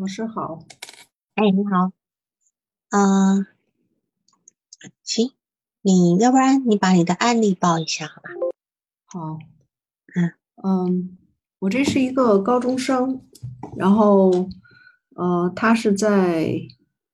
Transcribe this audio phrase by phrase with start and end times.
[0.00, 0.64] 老师好，
[1.34, 1.92] 哎，你好，
[2.88, 3.46] 嗯、
[5.02, 5.32] 行，
[5.82, 8.30] 你要不然你把你的案例报一下，好吧？
[9.04, 9.38] 好，
[10.14, 10.32] 嗯
[10.64, 11.18] 嗯，
[11.58, 13.20] 我这是一个高中生，
[13.76, 14.48] 然后，
[15.16, 16.46] 呃，他是在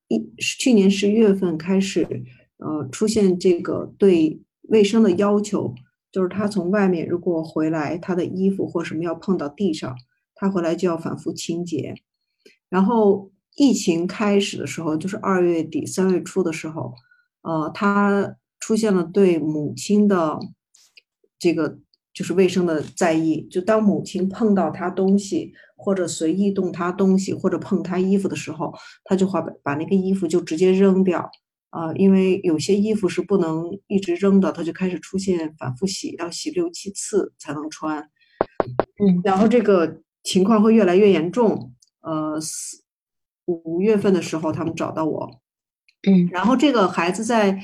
[0.07, 2.25] 一去年十一月份开始，
[2.59, 5.75] 呃，出现这个对卫生的要求，
[6.13, 9.97] 就是他从外面如果回来，他的衣服或什么要碰到地上，
[10.37, 11.97] 他回来就要反复清洁。
[12.77, 16.93] 然后疫情开始的时候，就是二月底三月初的时候，
[17.41, 20.39] 呃，他出现了对母亲的
[21.39, 21.79] 这个
[22.13, 31.31] 就是卫生的在意，就当母亲碰到他东西或者随意动他东西或者碰他衣服的时候，他就会把把那个衣服就直接扔掉。
[31.71, 38.03] 啊、因为有些衣服是不能一直扔的，他就开始出现反复洗，要洗六七次才能穿。
[39.01, 41.73] 嗯然后这个情况会越来越严重。
[42.07, 42.83] 呃，四
[43.47, 45.41] 五月份的时候，他们找到我，
[46.09, 47.61] 嗯然后这个孩子在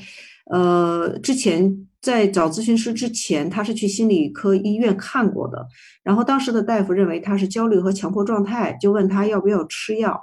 [0.51, 5.65] 呃之前在找咨询师之前，他是去心理科医院看过的，
[6.03, 10.21] 然后当时的大夫认为他是焦虑和强迫状态，就问他要不要吃药。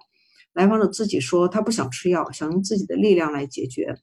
[0.53, 3.97] 来访者自己说他不想吃药，想用自己的力量来解决。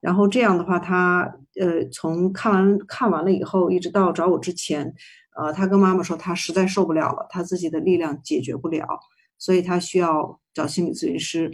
[0.00, 4.94] 然后这样的话，他呃从看完看完了以后，一直到找我之前，
[5.36, 8.86] 呃，他跟妈妈说他实在受不了了，他自己的力量解决不了，
[9.42, 11.50] 所以他需要找心理咨询师。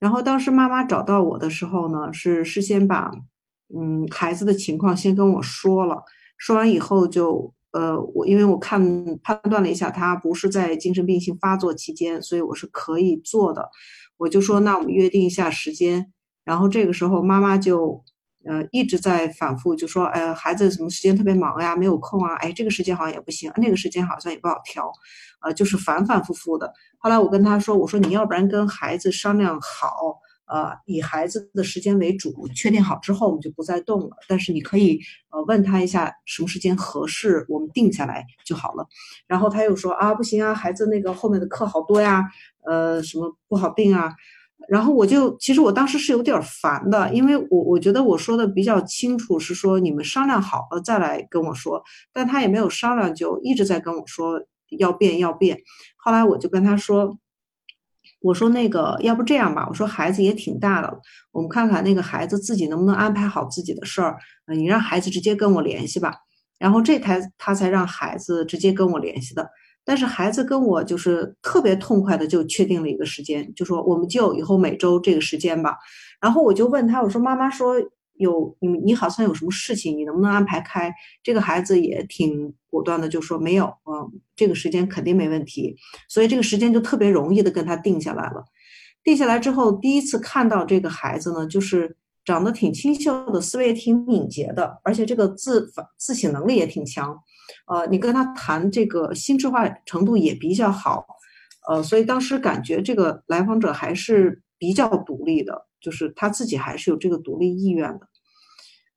[0.00, 3.10] 然后当时妈妈找到我的时候呢，是事先把
[3.74, 6.02] 嗯孩子的情况先跟我说了，
[6.38, 8.80] 说完以后就呃我因为我看
[9.22, 13.68] 判断了一下，他不是在精神病性发作期间，所以我是可以做的。
[14.16, 16.10] 我就说那我们约定一下时间，
[16.42, 18.02] 然后这个时候妈妈就
[18.46, 24.90] 呃一直在反复就说，呃孩子什么时间特别忙呀，没有空啊，哎这个时间好像也不行，那个时间好像也不好调，
[25.42, 26.72] 呃就是反反复复的。
[26.98, 34.10] 后来我跟他说，我说你要不然跟孩子商量好，呃，以孩子的时间为主，确定好之后我们就不再动了。
[34.28, 38.86] 但是你可以呃问他一下什么时间合适，我们定下来就好了。
[39.26, 42.24] 然后他又说啊，不行啊，孩子那个后面的课好多呀，
[42.64, 44.14] 呃，什么不好定啊。
[44.68, 54.42] 然后我就其实我当时是有点烦的，因为我我觉得我说的比较清楚，是说你们商量好了再来跟我说，但他也没有商量，就一直在跟我说
[54.78, 55.58] 要变要变。
[55.96, 57.16] 后来我就跟他说，
[58.20, 60.98] 我说那个要不这样吧，我说孩子也挺大的了，
[61.30, 64.16] 我们看看那个孩子自己能不能安排好自己的事儿，
[64.56, 66.14] 你让孩子直接跟我联系吧。
[66.58, 69.48] 然后这台他才让孩子直接跟我联系的。
[69.86, 75.76] 但是孩子跟我就是特别痛快的就确定了一个时间，就说我们就以后每周这个时间吧。
[76.20, 77.76] 然后我就问他，我说妈妈说
[78.14, 80.92] 有你你好像有什么事情，你能不能安排开？
[81.22, 85.76] 这个孩子也挺果断的，就说没有，嗯，这个时间肯定没问题。
[86.08, 88.44] 所以这个时间就特别容易的跟他定下来了。
[89.04, 97.16] 定下来之后，第一次看到这个孩子呢，就是长得挺清秀的，思维也挺敏捷的，而且这个自自省能力也挺强。
[97.66, 101.06] 呃，你跟他谈这个心智化程度也比较好，
[101.68, 108.08] 呃，所以当时感觉这个来访者还是比较独立的，就是他自己还是有这个独立意愿的。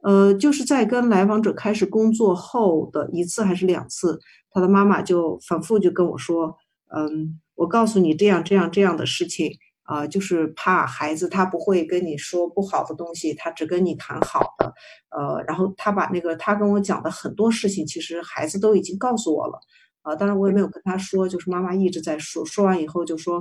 [0.01, 4.19] 呃，就是在跟来访者开始工作后的一次还是两次，
[4.51, 6.55] 他的妈妈就反复就跟我说，
[6.95, 9.51] 嗯，我告诉你这样这样这样的事情，
[9.89, 14.71] 啊、就是怕孩子他不会跟你说不好的东西，他只跟你谈好的，
[15.09, 19.59] 呃，然后他把那个他跟我讲的很多事情，其实孩子都已经告诉我了，
[20.03, 23.39] 啊、当然我也没有跟他说，就是妈妈一直在说，说完以后就说，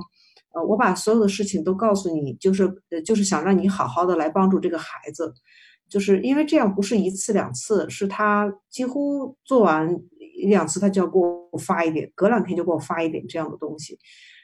[0.55, 5.31] 呃，我把所有的事情都告诉你，就是呃，就是想让你好好的来帮助这个孩子，
[5.87, 9.87] 就是因为这样不是一次两次，是他几乎做完
[10.41, 13.99] 一两次，他就要给我发一点，隔两天就给我发一点这样的东西。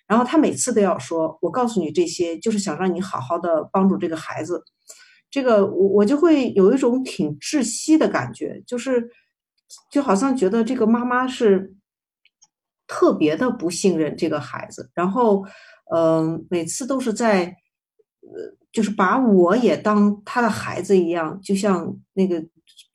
[0.07, 4.63] 然后他每次都要说：“我告诉你这些，就是想让你好好的帮助这个孩子。”
[5.31, 9.09] 这个我我就会有一种挺窒息的感觉，就是
[9.91, 11.75] 就好像觉得这个妈妈是
[12.87, 15.45] 特别的不信任这个孩子，然后
[15.91, 17.45] 嗯、呃每次都是在
[18.21, 22.41] 呃，就是把我也当他的孩子一样，就像那个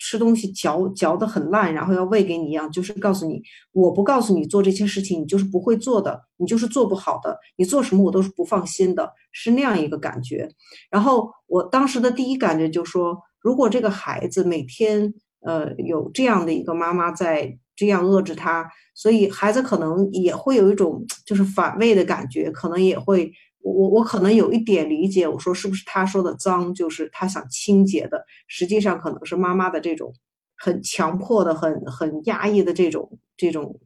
[0.01, 3.41] 吃东西嚼嚼得很烂，然后要喂给你一样，就是告诉你，
[3.73, 10.49] 我不告诉你做这些事情，你就是不会做的，你就是做不好的，你做什么我都是不放心的，是那样一个感觉。
[10.91, 15.13] 然后我当时的第一感觉就说，如果这个孩子每天
[15.43, 23.31] 呃有这样的一个妈妈在这样遏制他，所以孩子可能也会有一种就是反胃的感觉，可能也会。
[23.63, 30.13] 我我我可能有一点理解，我说是不是他说的脏，就是他想清洁的，实际上可能是妈妈的这种
[30.57, 33.79] 很强迫的、很很压抑的这种这种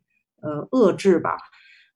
[0.42, 1.36] 呃遏制吧。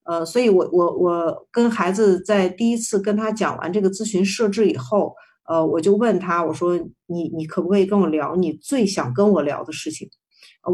[0.04, 5.14] 呃，所以我我我跟孩子在第一次跟他讲完这个咨询设置以后，
[5.46, 10.08] 呃，我就问他，我说你你可不可以跟我聊你最想跟我聊的事情？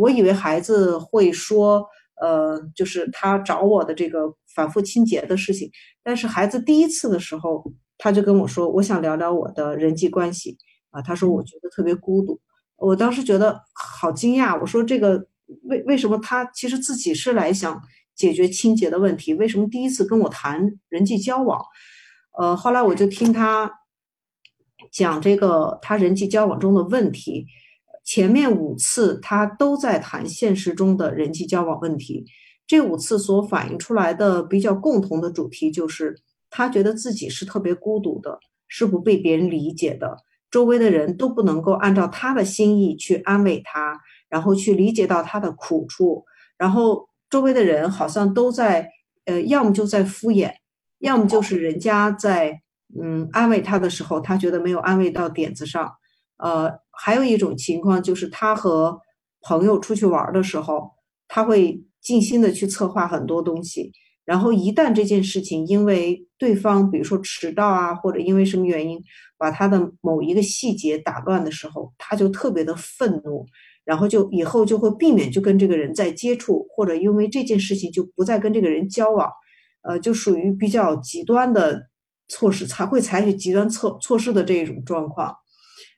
[0.01, 1.85] 我以为孩子会说，
[2.21, 5.71] 呃，就是他找我的这个反复清洁的事情，
[6.03, 7.65] 但是孩子第一次的时候，
[7.99, 10.57] 他就跟我说，我想聊聊我的人际关系
[10.91, 12.41] 啊，他说我觉得特别孤独，
[12.77, 15.27] 我当时觉得好惊讶，我说这个
[15.65, 17.81] 为为什么他其实自己是来想
[18.15, 21.61] 解决清洁的问题，为什么第一次跟我谈人际交往？
[22.39, 23.71] 呃，后来我就听他
[24.93, 27.47] 讲这个他人际交往中的问题。
[28.05, 32.27] 前面五次他都在谈现实中的人际交往问题，
[32.67, 36.17] 这五次所反映出来的比较共同的主题就是，
[36.51, 38.39] 他觉得自己是特别孤独的，
[38.69, 40.19] 是不被别人理解的，
[40.51, 46.25] 周围的人都不能够按照他的心意去安慰他，然后去理解到他的苦处，
[46.57, 48.89] 然后周围的人好像都在，
[49.25, 50.53] 呃，要么就在敷衍，
[51.01, 52.63] 要么就是人家在，
[52.99, 55.93] 嗯，安慰他的时候，他觉得没有安慰到点子上。
[56.39, 59.01] 呃，还有一种情况就是他和
[59.41, 60.93] 朋友出去玩的时候，
[61.29, 63.91] 他会尽心的去策划很多东西，
[64.25, 69.03] 然后一旦这件事情因为对方比如说迟到啊，或者因为什么原因
[69.37, 73.47] 把他的某一个细节打乱的时候，他就特别的愤怒，
[73.85, 79.31] 然后就以后就会避免就跟这个人再接触，或者因为这件事情就不再跟这个人交往，
[79.83, 81.89] 呃，就属于比较极端的
[82.29, 85.35] 措施，才会采取极端措措施的这一种状况。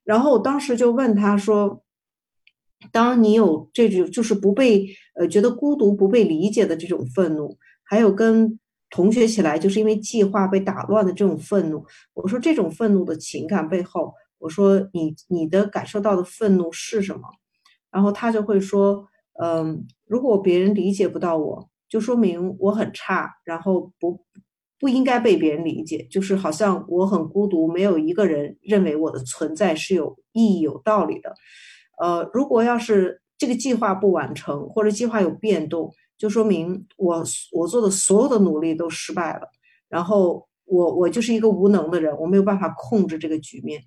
[0.05, 1.83] 然后我当时就问他说
[2.93, 8.59] ：“当你有这种就是不被呃觉得孤独、不被理解的这种愤怒，还有跟
[8.91, 11.85] 同学起来就是因为计划被打乱的这种愤怒，
[12.15, 17.23] 我说这种愤怒的情感背后，我说你你的感受到的愤怒是什么？
[17.91, 19.07] 然后他就会说：
[19.43, 24.21] 嗯，如果别人理解不到我，就说明我很差，然后不。”
[24.79, 31.35] 不应该被别人理解，就是好像我很孤独，没有一个人认为我的存在是有意义、有道理的。
[31.99, 39.49] 呃，如果要是这个计划不完成，或者计划有变动，就说明我我做的所有的努力都失败了。
[39.89, 43.83] 然后我我就是一个无能的人，我没有办法控制这个局面。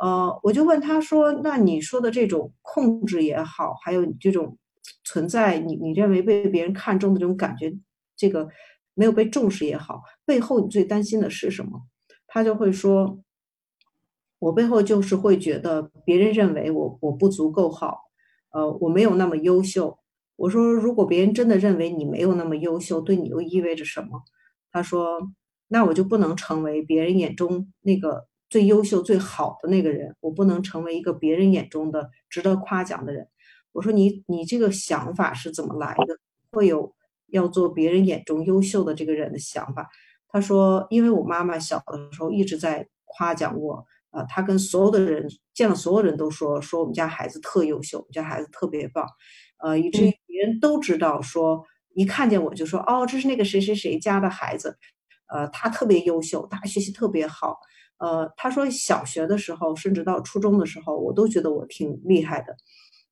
[0.00, 4.56] 呃，我就问他说：“那你说的这种控制也好，还有这种
[5.04, 7.72] 存在，你你认为被别人看中的这种感觉，
[8.16, 8.48] 这个？”
[8.96, 11.82] 没有被重视也好，背后你最担心的是什么？
[12.28, 13.18] 他就会说，
[14.38, 18.03] 我背后就是会觉得别人认为我我不足够好，
[18.54, 19.98] 呃，我没有那么优秀。
[20.36, 24.22] 我说，如果别人真的认为你没有那么优秀，对你又意味着什么？
[24.72, 25.30] 他说，
[25.68, 33.28] 那我就不能成为别人眼中那个最优秀、最好的那个人，我不能成为一个别人眼中的值得夸奖的人。
[33.72, 36.16] 我说，你你这个想法是怎么来的？
[36.50, 36.94] 会有？
[37.28, 39.90] 要做别人眼中优秀的这个人的想法，
[40.28, 43.84] 他说：“因为我妈妈小的时候一直在夸奖我，
[44.14, 49.06] 呃，他跟所有的人见了所有人都说说我们家孩子特优秀，我们家孩子特别棒，
[49.58, 51.64] 呃，以至于别人都知道说
[51.94, 54.78] 一看见我就说哦，这是那个谁谁谁家的孩子，
[55.26, 57.58] 呃，他特别优秀，他学习特别好，
[57.98, 62.56] 呃，他说小学的时候甚至到初中的时候，我都觉得我挺厉害的，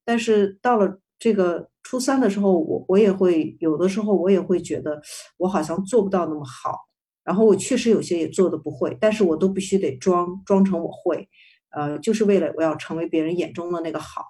[0.05, 5.01] 但是到了。”这个初三的时候，我我也会有的时候，我也会觉得
[5.37, 6.77] 我好像做不到那么好。
[7.25, 11.29] 然后我确实有些也做的不会，但是我都必须得装装成我会，
[11.71, 14.25] 呃，就是为了我要成为别人眼中的那个好。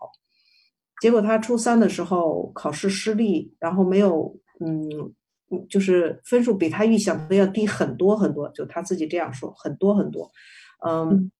[1.00, 4.88] 结果他初三的时候考试失利，然后没有，嗯，
[5.68, 10.30] 就是分数比他预想的要低很多很多，就他自己这样说，很多很多，
[10.86, 11.30] 嗯。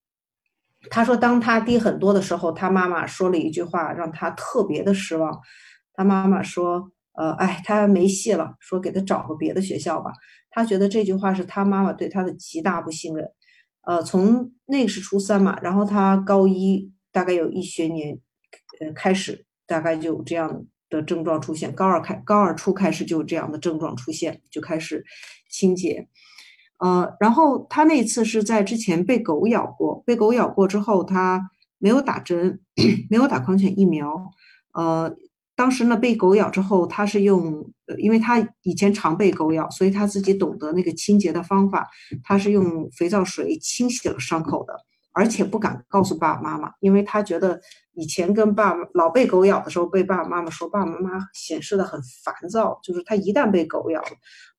[0.90, 5.38] 他说，当他低很多的时候，他妈妈说了一句话，让他特别的失望。
[5.94, 10.10] 他妈妈说：“呃，哎，他没戏了，说给他找个别的学校吧。”
[10.52, 13.28] 他觉得这句话是他妈妈对他的极大不信任。
[13.84, 18.16] 呃，从那是初三嘛，然后他高一大概有一学年，
[18.78, 21.74] 呃，开始大概就有这样的症状出现。
[21.74, 25.04] 高二开，高二初开始就有这样的症状出现，就开始
[25.50, 26.06] 清洁。
[26.78, 32.60] 呃，然后他那次是在之前被狗咬过，被狗咬过之后，他没有打针，
[33.10, 34.30] 没有打狂犬疫苗。
[34.74, 35.12] 呃，
[35.54, 41.88] 当时呢被狗咬之后，他是用，因为他以前常被狗咬，所以他自己懂得那个清洁的方法，
[42.22, 44.74] 他是用肥皂水清洗了伤口的。
[45.14, 47.60] 而且不敢告诉爸爸妈妈，因为他觉得
[47.92, 54.02] 以前跟爸爸老被狗咬的时候，被爸爸妈妈说，爸爸妈妈显示的很烦躁，就是他一旦被狗咬，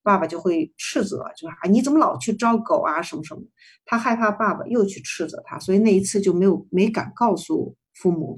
[0.03, 3.41] 爸爸就会斥责，就是啊你怎么老去招狗啊什么什么，
[3.83, 8.38] 他害怕爸爸又去斥责他，所以那一次就没有没敢告诉父母。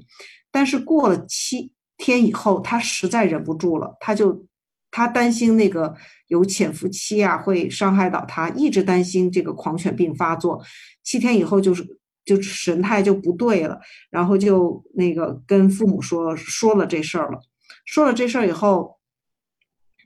[0.50, 4.46] 但是过了七天以后，他实在忍不住了，他就。
[4.92, 5.94] 他担心那个
[6.28, 10.62] 有潜伏期啊，会伤害到他，一直担心这个狂犬病发作。
[11.02, 11.84] 七天以后就是
[12.24, 17.40] 就神态就不对了，然后就那个跟父母说说了这事儿了。
[17.84, 18.96] 说了这事儿以后，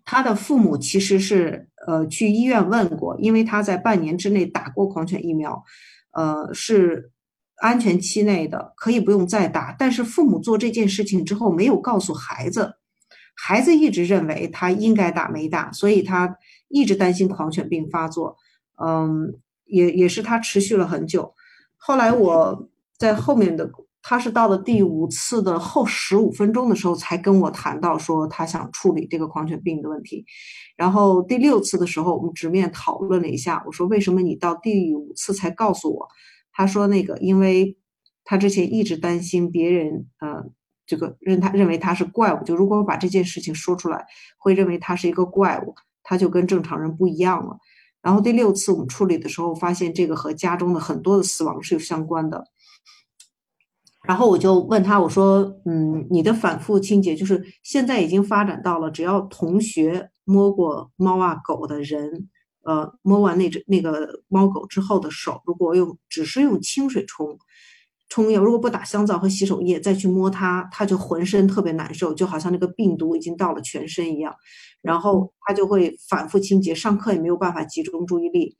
[0.04, 5.62] 他的父母其实是呃去医院问过，因为他在半年之内打过狂犬疫苗，
[6.12, 7.12] 呃是
[7.60, 9.74] 安全期内的，可以不用再打。
[9.78, 12.74] 但是父母做这件事情之后没有告诉孩子。
[13.36, 16.36] 孩子一直认为他应该打没打，所以他
[16.68, 18.36] 一直担心狂犬病发作。
[18.82, 21.32] 嗯，也也是他持续了很久。
[21.76, 23.70] 后来我在后面的，
[24.02, 30.24] 他是到了第五次的后十五分钟的时候才跟我谈到说他想处理这个狂犬病的问题。
[30.76, 36.08] 然后第六次的时候，我们直面讨论了一下，我说为什么你到第五次才告诉我？
[36.52, 37.76] 他说那个，因为
[38.24, 40.50] 他之前一直担心别人，呃。
[40.86, 44.04] 这个认他认为他是怪物，就如果我把这件事情说出来，
[44.36, 47.58] 会认为他是一个怪物，他就跟正常人不一样了。
[48.02, 52.44] 然后第六次我们处理的时候，发现这个和家中的很多的死亡是有相关的。
[54.02, 62.28] 然后我就问他，我说，嗯，你的反复清洁，就是现在已经发展到了，只要同学摸过猫啊狗的人，
[62.70, 67.36] 呃，摸完那只那个猫狗之后的手，如果用只是用清水冲。
[68.08, 74.32] 冲药如果不打香皂和洗手液再去摸它，它就浑身特别难受，就好像那个病毒已经到了全身一样，
[74.82, 78.56] 然后它就会反复清洁，上课也没有办法集中注意力。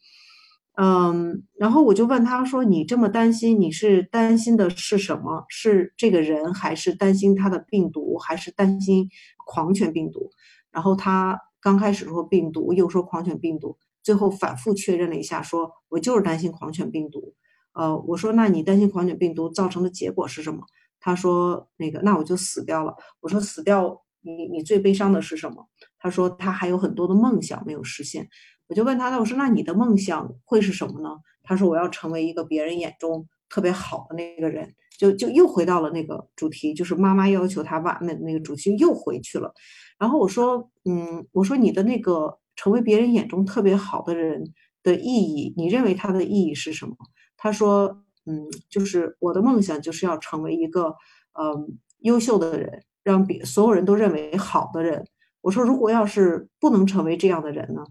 [0.76, 5.44] 嗯，然后我就问他说：“你这么担心，你是担心的是什么？
[5.48, 9.08] 是这个人，还是担心他的病毒，还是担心
[9.46, 10.30] 狂犬病毒？”
[10.72, 17.34] 然后他刚开始说病毒，又说狂犬病毒，最后反复确认了一下，说我就是担心狂犬病毒。
[17.72, 20.64] 呃，我说，那你担心狂犬病毒造成的结果是什么？
[20.98, 22.94] 他说，那个，那我就死掉了。
[23.20, 25.66] 我说，死掉，你你最悲伤的是什么？
[25.98, 28.28] 他说，他还有很多的梦想没有实现。
[28.66, 31.10] 我就问他，那我说，那你的梦想会是什么呢？
[31.42, 34.74] 他说，我要成为一个别人眼中特别好的那个人。
[34.98, 39.50] 就就又回到了那个主题，就是妈妈要求他完美的那个主题又回去了。
[39.98, 44.44] 然后我说，嗯，我说你的那个成为别人眼中特别好的人
[44.82, 46.94] 的意义，你认为他的意义是什么？
[47.38, 50.94] 他说：“嗯，就是我的梦想就是要成为一个，
[51.40, 55.02] 嗯，优秀的人，让别所有人都认为好的人。”
[55.40, 57.82] 我说：“如果要是不能成为这样的人呢？”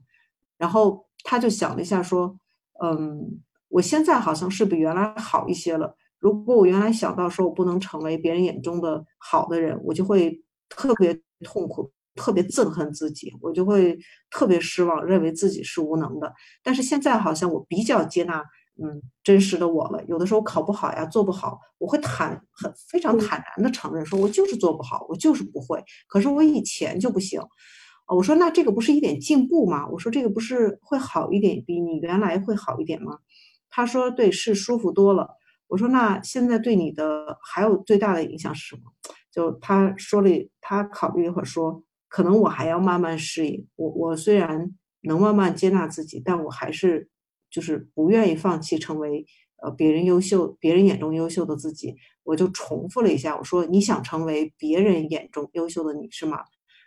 [0.56, 2.38] 然后他就想了一下，说
[2.84, 5.98] ：“嗯，我现在好像是比原来好一些了。
[6.20, 13.98] 如果我原来想到说我不能成为别人眼中的好的人，我就会特别痛苦，特别憎恨自己，我就会
[14.30, 16.32] 特别失望，认为自己是无能的。
[16.62, 18.44] 但是现在好像我比较接纳。”
[18.82, 20.02] 嗯，真实的我了。
[20.06, 25.84] 有的时候考不好呀，做不好，我会坦很非常坦然的承认，说我就是做不好，我就是不会。
[26.08, 27.42] 可是我以前就不行。
[28.08, 29.86] 我说那这个不是一点进步吗？
[29.90, 33.18] 我说这个不是会好一点，比你原来会好一点吗？
[33.70, 35.28] 他说对，是舒服多了。
[35.68, 38.84] 我说那现在对你的还有最大的影响是什么？
[39.30, 40.30] 就他说了，
[40.62, 43.66] 他考虑一会儿说，可能我还要慢慢适应。
[43.78, 47.08] 我我虽然能慢慢接纳自己，但我还是。
[47.51, 49.25] 就是不愿意放弃成为
[49.63, 56.44] 呃别人优秀、别人眼中优秀的自己，我就重复了一下，我说你想成为别人眼中优秀的你是吗？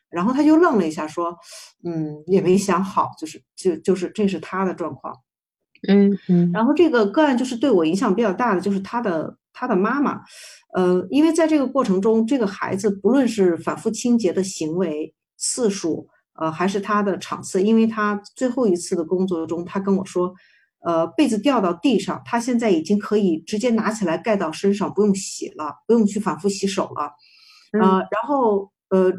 [0.09, 1.37] 然后他就愣了一下，说
[1.83, 5.13] 嗯也没想好，就是就就是这是他的状况，
[5.89, 6.53] 嗯嗯。
[6.53, 10.21] 然后这个个案就是对我影响比较大的，就是他的他的妈妈，
[10.75, 20.33] 呃，因为在这个过程中，这个孩子不论是反复清洁的行为次数，呃，还是他的场次，因为他最后一次的工作中，他跟我说。
[20.85, 27.13] 呃，被子掉到地上，他现在已经可以直接拿起来盖到身上，不用洗了，不用去反复洗手了。
[27.81, 29.13] 呃，然后呃，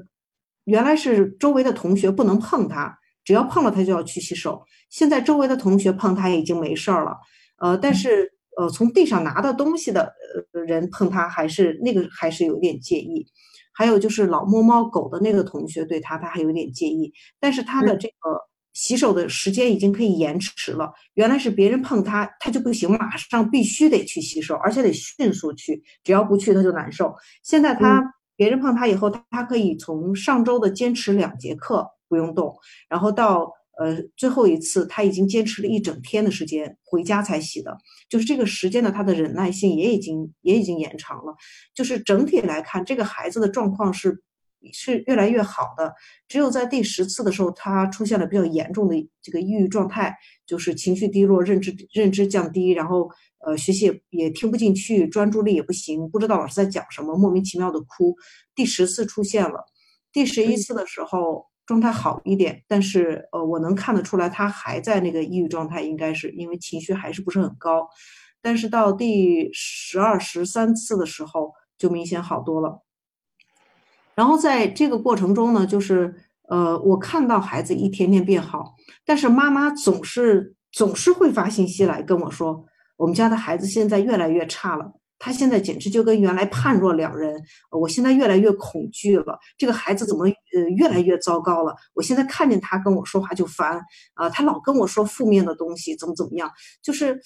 [0.65, 4.61] 原来是周围的同学不能碰他，只要碰了他就要去洗手。
[4.89, 7.15] 现在周围的同学碰他已经没事儿了。
[7.59, 10.13] 呃，但是呃，从地上拿到东西的
[10.67, 13.25] 人碰他还是那个还是有点介意。
[13.73, 18.13] 还有就是老摸猫狗的那个同学对他他还有点介意，但是他的这个。
[18.75, 20.91] 洗手的时间已经可以延迟了。
[21.13, 27.13] 原来是别人碰他，他就不行，马上必须得去洗手，而且得迅速去，只要不去他就难受。
[27.43, 28.01] 现在他
[28.35, 32.51] 别人碰他以后，他他可以从上周的坚持两节课不用动，
[32.89, 33.47] 然后到
[33.79, 37.77] 呃最后一次他已经坚持了一整天的时间，回家才洗的，
[38.09, 41.35] 就是这个时间呢，他的忍耐性也已经也已经延长了。
[41.73, 44.23] 就是整体来看，这个孩子的状况是。
[44.71, 45.93] 是越来越好的，
[46.25, 50.15] 只有在第十次的时候，他出现了比较严重的这个抑郁状态，
[50.45, 53.09] 就是情绪低落、认知认知降低，然后
[53.45, 58.15] 呃学习也也听不进去，专注力也不行，不知道老师在讲什么，莫名其妙的哭。
[58.55, 59.65] 第十次出现了，
[60.13, 67.87] 第十一次的时候，状态好一点，但是呃，我能看得出来他还在那个抑郁状态，应该是因为情绪还是不是很高。
[68.41, 72.83] 但是到第十二、十三次的时候就明显好多了。
[74.15, 76.13] 然后在这个过程中呢，就是
[76.49, 82.65] 呃，我看到孩子一天天变好，但是妈妈总是总是会发信息来跟我说，
[82.97, 84.91] 我们家的孩子现在越来越差了。
[85.23, 89.39] 他现在简直就跟原来判若两人，我现在越来越恐惧了。
[89.57, 91.73] 这个孩子怎么呃越来越糟糕了？
[91.93, 93.81] 我现在看见他跟我说话就烦
[94.15, 96.51] 啊，他老跟我说负面的东西，怎么怎么样，
[96.81, 97.17] 就是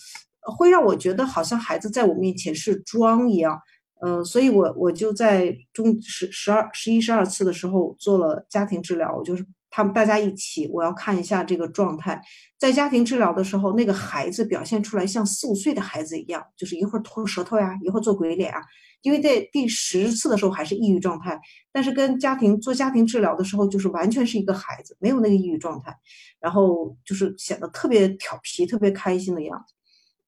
[0.42, 3.60] 会让我觉得好像孩子在我面前是装一样。
[4.00, 9.44] 呃，所以我我就在中十十二十一十二次的时候做了家庭治疗，我就是。
[9.70, 12.22] 他们大家一起，我要看一下这个状态。
[12.58, 18.62] 在家庭治疗的时候，那个孩子表现出来像四五岁的孩子一样，就是一会儿吐舌头呀，一会儿做鬼脸啊。
[19.04, 21.40] 因为在第十次的时候还是抑郁状态，
[21.72, 25.96] 但是跟家庭做家庭治疗的时候，就是完全是一个孩子，没有那个抑郁状态，
[26.40, 29.76] 然后就是显得特别调皮、特别开心的样子。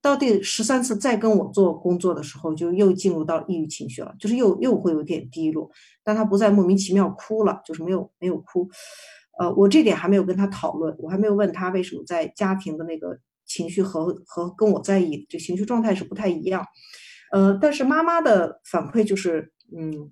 [0.01, 5.69] 到第十三次再跟我做工作的时候，就又进入到抑郁情绪了，就是又又会有点低落，
[6.03, 8.69] 但他不再莫名其妙哭了，就是没有没有哭。
[9.39, 16.65] 呃，我这点还没有跟他讨论，我还没有问他为什么在家庭的那个情绪和和跟我在意这情绪状态是不太一样。
[17.31, 20.12] 呃，但是妈妈的反馈就是，嗯，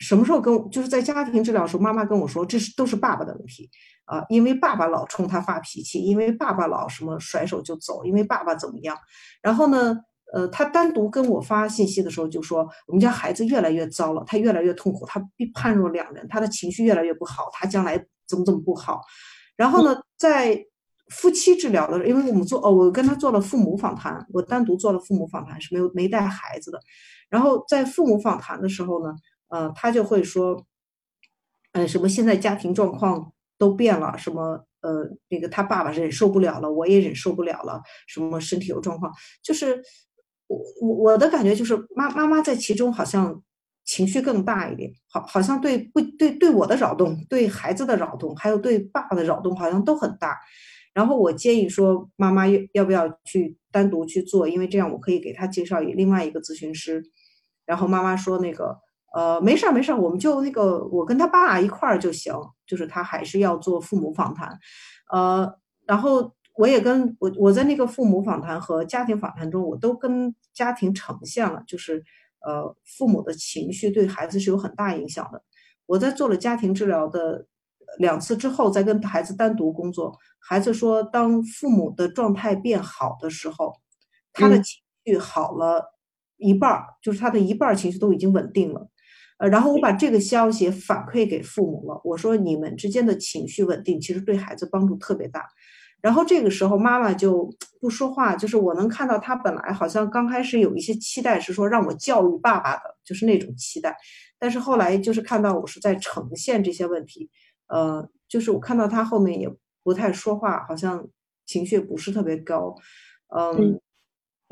[0.00, 3.70] 什么时候跟就是在家庭治疗的时候，妈妈跟我说这是都是爸爸的问题
[4.06, 8.96] 啊，因为爸爸老冲他发脾气，因为爸爸老什么甩手就走，因为爸爸怎么样。
[9.40, 9.96] 然后呢，
[10.32, 15.22] 呃，他单独跟我发信息的时候就说，我们家孩子越来越糟了，他越来越痛苦，他
[15.54, 18.04] 判若两人，他的情绪越来越不好，他将来。
[18.34, 19.00] 怎么怎么不好？
[19.56, 20.66] 然后呢，在
[21.10, 26.80] 夫妻治疗的，因为我们做哦，我跟他做了父母访谈，我单独做了父母访谈是没有没带孩子的。
[27.30, 29.14] 然后在父母访谈的时候呢，
[29.48, 30.66] 呃，他就会说，
[31.72, 39.80] 呃，什么现在家庭状况都变了，什么呃，那个他爸爸忍受不了了，我也忍受不了了，什么身体有状况，就是
[40.48, 43.40] 我我我的感觉就是妈妈妈在其中好像。
[43.84, 50.38] 情绪更大一点，好，好像对不对对我的扰动，对孩子的扰动，还有对爸爸的扰动，好像都很大。
[50.94, 57.02] 然后我建议说，妈妈要要不要去单独去做，因为这样我可以给他介绍另外一个咨询师。
[57.66, 58.78] 然后妈妈说那个，
[59.14, 62.32] 呃，没事儿没事儿，我们就那个我跟他爸一块儿就行，
[62.66, 64.58] 就是他还是要做父母访谈。
[65.12, 65.52] 呃，
[65.86, 72.02] 然后我也跟我我在那个父母访谈和家庭访谈中，我都跟家庭呈现了，就是。
[72.46, 75.42] 呃，父母的情绪对孩子是有很大影响的。
[75.86, 77.46] 我在做了家庭治疗的
[77.98, 83.74] 两次之后，再跟孩子单独工作，孩子说，当父母的状态变好的时候，
[84.32, 85.94] 他的情绪好了
[86.36, 88.88] 一半儿，就是他的一半儿情绪都已经稳定了。
[89.38, 95.46] 呃，然后我把这个消息反馈给父母了，我说你们之间的情绪稳定，其实对孩子帮助特别大。
[96.00, 97.50] 然后这个时候妈妈就
[97.84, 103.94] 不说话，就是我能看到他本来好像刚开始有一些期待，是说让我教育爸爸的，就是那种期待。
[104.38, 107.28] 但是后来就是看到我是在呈现这些问题，
[107.66, 109.46] 呃，就是我看到他后面也
[109.82, 111.06] 不太说话，好像
[111.44, 112.74] 情绪不是特别高，
[113.36, 113.78] 嗯，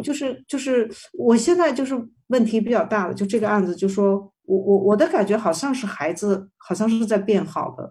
[0.04, 1.94] 就是就是我现在就是
[2.26, 7.90] 问题比较大的，就这个案子，就说我我我的感觉好像是孩子好像是在变好的，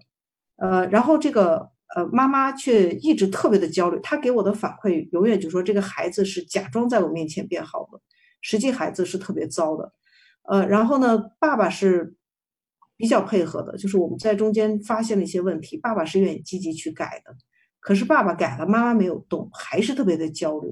[0.57, 1.70] 呃，然后这个。
[1.95, 3.99] 呃，妈妈却一直特别的焦虑。
[4.01, 7.99] 她给我的反馈永远就说这个孩子是假装在我面前变好的，
[8.41, 9.91] 实际孩子是特别糟的。
[10.43, 12.15] 呃，然后呢，爸爸是
[12.95, 17.35] 比较配合的，就是我们在中间发现了一些问题，爸爸是愿意积极去改的。
[17.79, 20.69] 可是爸爸改了，妈妈没有动，还是特别的焦虑。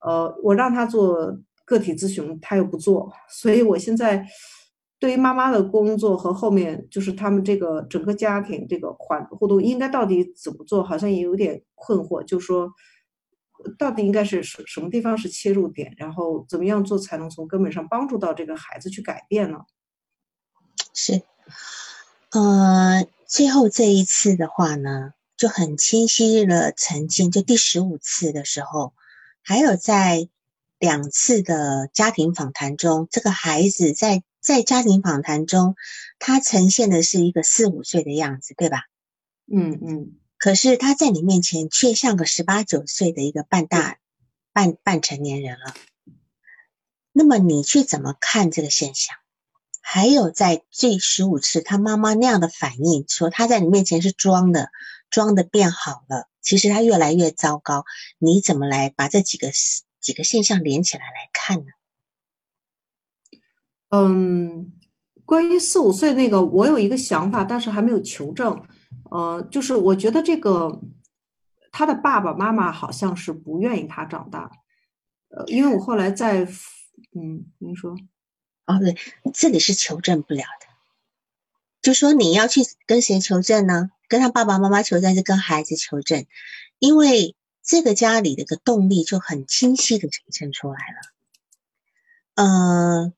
[0.00, 4.26] 呃，我让他做个体咨询，他又不做，所以我现在。
[5.04, 10.82] 对于妈妈的工作和后面就是他们这个整个家庭这个环互动，应该到底怎么做？
[10.82, 12.72] 好像也有点困惑，就说
[13.78, 19.58] 到底应该是什什么地方是切入点，然后怎么样做才能从根本上帮助到这个孩子去改变呢？
[20.94, 21.20] 是，
[22.30, 26.72] 呃，最后这一次的话呢，就很清晰了。
[26.72, 28.94] 曾经就第十五次的时候，
[29.42, 30.30] 还有在
[30.78, 34.22] 两次的家庭访谈中，这个孩子在。
[34.44, 35.74] 在家庭访谈中，
[36.18, 38.82] 他呈现的是一个四五岁的样子，对吧？
[39.50, 40.12] 嗯嗯。
[40.38, 43.96] 可是他在你面前却像个十八九岁的一个半大
[44.52, 45.74] 半半成年人了。
[47.12, 49.16] 那么你去怎么看这个现象？
[49.80, 54.70] 还有在这十五次他妈妈那样的反应，说他在你面前是装的，
[55.08, 57.84] 装的变好了，其实他越来越糟糕。
[58.18, 59.50] 你怎么来把这几个
[60.00, 61.66] 几个现象连起来来看呢？
[63.94, 64.72] 嗯，
[65.24, 68.60] 关于四五岁那个，我有一个想法，但是还没有求证。
[69.08, 70.80] 呃，就是我觉得这个
[71.70, 74.50] 他的爸爸妈妈好像是不愿意他长大，
[75.28, 76.42] 呃，因为我后来在，
[77.14, 77.92] 嗯，您说，
[78.66, 78.96] 哦，对，
[79.32, 80.66] 这里是求证不了的，
[81.82, 83.90] 就说你要去跟谁求证呢？
[84.08, 86.26] 跟他爸爸妈妈求证，还是跟孩子求证？
[86.80, 91.14] 因为这个家里的一个动力就很清晰的呈现出来了。
[92.34, 93.14] 嗯，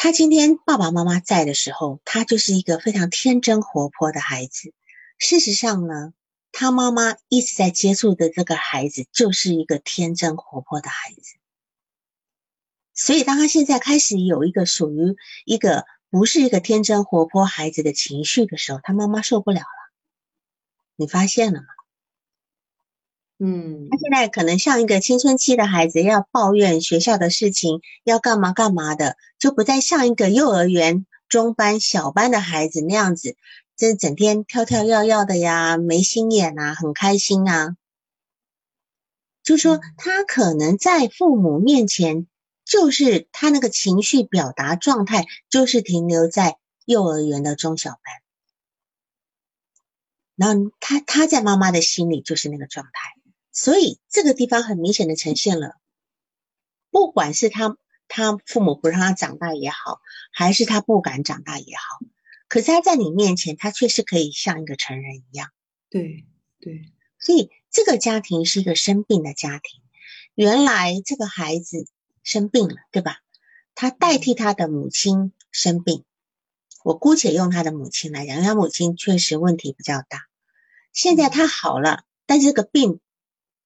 [0.00, 4.72] 他今天爸爸妈妈在的时候，他就是一个非常天真活泼的孩子。
[5.18, 6.14] 事实上呢，
[6.52, 11.34] 他妈妈一直在接触的这个孩子，就是一个天真活泼的孩子。
[12.94, 19.66] 所以，当他现在开始有一个属于一个不是一个天真活泼孩子的情绪的时候，他妈妈受不了了。
[20.94, 21.66] 你发现了吗？
[23.40, 33.36] 嗯，他现在可能像一个青春期的孩子，要抱怨学校的事情，要干嘛干嘛的，就不再像一个幼儿园中班、小班的孩子那样子，
[33.76, 37.76] 这整天跳跳跃跃的呀，没心眼啊，很开心啊。
[39.44, 42.26] 就说他可能在父母面前，
[42.64, 48.00] 就是他那个情绪表达状态，就是停留在幼儿园的中小班。
[50.34, 53.17] 然后他他在妈妈的心里就是那个状态。
[53.60, 55.72] 所以这个地方很明显的呈现了，
[56.92, 61.98] 不管是他他父母不让他长大也好，还是他不敢长大也好，
[62.46, 65.50] 可是他在你面前，他却是可以像一个成人一样。
[65.90, 66.24] 对
[66.60, 69.82] 对，所以这个家庭是一个生病的家庭。
[70.36, 71.88] 原来这个孩子
[72.22, 73.16] 生病了，对吧？
[73.74, 76.04] 他代替他的母亲生病，
[76.84, 80.28] 我姑且用他的母亲来讲，因为他母亲确实问题比较大。
[80.92, 83.00] 现在他好了，但这个病。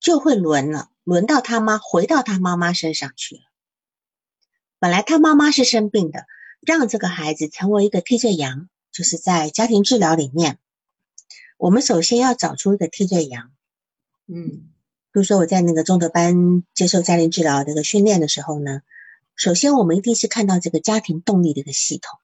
[0.02, 3.42] 就会轮了，轮到他妈，回到他妈妈身上去了。
[4.80, 6.26] 本来他妈妈是生病的，
[6.60, 10.58] 让这个孩子成为一个替罪羊，就是在家庭治疗里面，
[11.56, 13.52] 我们首先要找出一个替罪羊。
[14.26, 14.72] 嗯，
[15.12, 18.82] 比如说我在那个中德班接受家庭治疗这个训练的时候呢，
[19.36, 22.18] 首先我们一定是看到这个家庭动力的一个系统。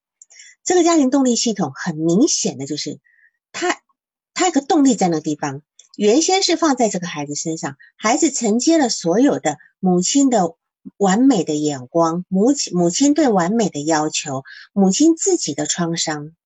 [0.64, 2.98] 这个家庭动力系统很明显的就是，
[3.52, 3.80] 他
[4.34, 5.62] 他一个动力在那个地方。
[5.98, 10.54] 原先是放在这个孩子身上，孩子承接了所有的母亲的
[10.96, 16.36] 完美的眼光，母亲母亲对完美的要求，母亲自己的创伤，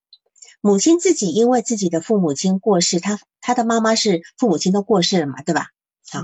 [0.63, 5.67] 母亲自己因为自己的父母亲过世，他他的妈妈是父母亲都过世了嘛，对吧？
[6.11, 6.21] 好，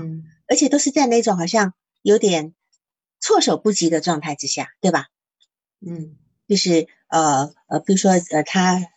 [0.47, 2.55] 而且都是在那种好像有点
[3.19, 5.05] 措手不及的状态之下，对吧？
[5.85, 8.87] 嗯，就是呃呃，比如说呃他。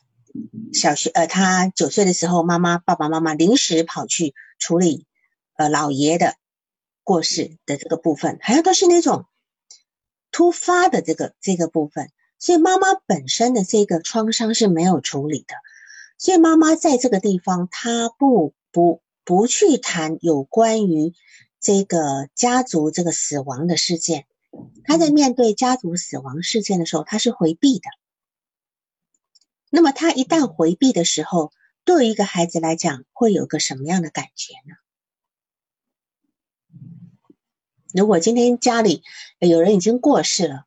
[0.73, 5.07] 小学呃，他九岁的时候，妈妈爸爸妈妈临时跑去处理
[5.57, 6.37] 呃老爷的
[7.05, 9.27] 过世的这个部分，好像都是那种
[10.31, 15.55] 突发的这个这个部分，所以妈妈本身的这个创伤是没有处理的，
[16.17, 21.13] 所以妈妈在这个地方，她不不不去谈有关于
[21.61, 24.27] 这个家族这个死亡的事件，
[24.85, 27.85] 她在面对家族死亡事件的时候，她是回避的。
[29.75, 31.51] 那么他一旦回避的时候，
[31.87, 34.75] 对于一个孩子来讲，会有个什么样的感觉呢？
[37.95, 39.03] 如果今天家里
[39.39, 40.67] 有人已经过世了，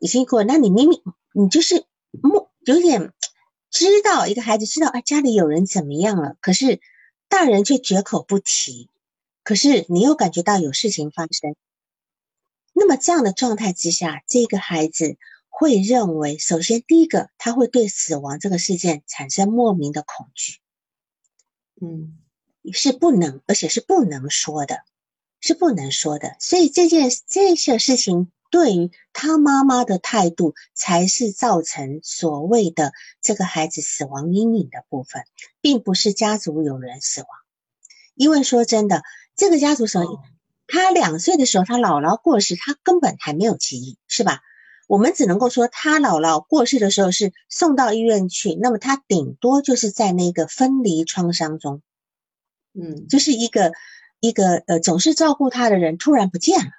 [0.00, 1.00] 已经过，那你明明
[1.32, 3.12] 你就是莫有点
[3.70, 6.80] 知道一个孩子知道啊家里有人怎么样了，可是
[7.28, 8.90] 大人却绝口不提，
[9.44, 11.54] 可是你又感觉到有事情发生，
[12.72, 15.16] 那么这样的状态之下，这个孩子。
[15.56, 20.58] 会认为，首先第一个，他会对死亡这个事件产生莫名的恐惧，
[21.80, 22.18] 嗯，
[22.72, 24.82] 是不能，而且是不能说的，
[25.38, 26.34] 是不能说的。
[26.40, 35.22] 所以这件这些事情对于他妈妈的态度，才是造成所谓的这个孩子死亡阴影的部分，
[35.60, 37.28] 并不是家族有人死亡。
[38.16, 39.04] 因为说真的，
[39.36, 40.08] 这个家族所以，
[40.66, 44.40] 他两岁的时候，他姥姥过世，他根本还没有记忆，是吧？
[44.86, 51.80] 我们只能够说，他姥姥过世的时候是送到医院去，那么他顶多就是在那个分离创伤中，
[52.74, 53.72] 嗯，就是一个
[54.20, 56.70] 一个呃总是照顾他的人突然不见了。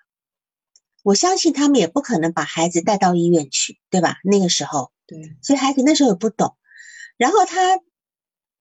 [1.02, 4.18] 我相信他们也不可能把孩子带到医院去，对吧？
[4.24, 6.56] 那个时候，对，所以孩子那时候也不懂。
[7.18, 7.80] 然后他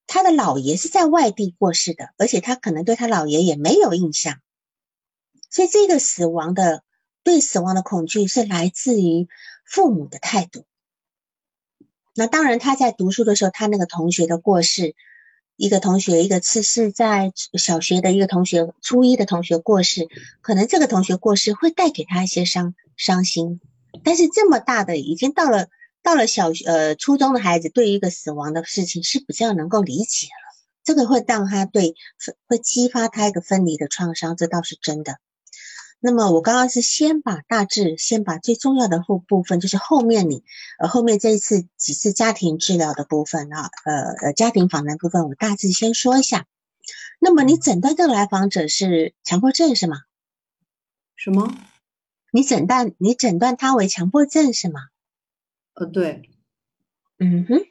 [0.07, 4.41] 他的姥爷是在外地过世的，而且他可能对他姥爷也没有印象，
[5.51, 6.83] 所以这个死亡的。
[7.25, 9.27] 对死亡的恐惧是来自于
[9.65, 10.65] 父母的态度。
[12.15, 14.95] 那当然，他在读书的时候，他那个同学的过世，
[15.57, 20.07] 一个同学，一个次是在小学的一个同学，初一的同学过世，
[20.41, 23.61] 可能这个同学过世会带给他一些伤伤心。
[24.05, 25.69] 但是这么大的，已经到了
[26.03, 31.95] 到了小学呃初中的孩子，对于一个死亡的事情是比较能够理解了，这个会让他对
[32.47, 35.17] 会激发他一个分离的创伤，这倒是真的。
[36.07, 40.45] 那么我刚刚是先把大致，先把最重要的部部分，就是后面你
[40.79, 46.45] 呃后面这一次几次家庭治疗的部分啊，呃呃家庭访谈部分，我大致先说一下。
[47.21, 49.97] 那么你诊断这个来访者是强迫症是吗？
[51.17, 51.57] 什么？
[52.31, 54.81] 你诊断你诊断他为强迫症是吗？
[55.73, 56.29] 呃，对。
[57.19, 57.65] 嗯哼，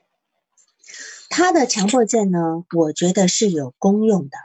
[1.30, 4.38] 他的强迫症呢，我觉得是有功用的，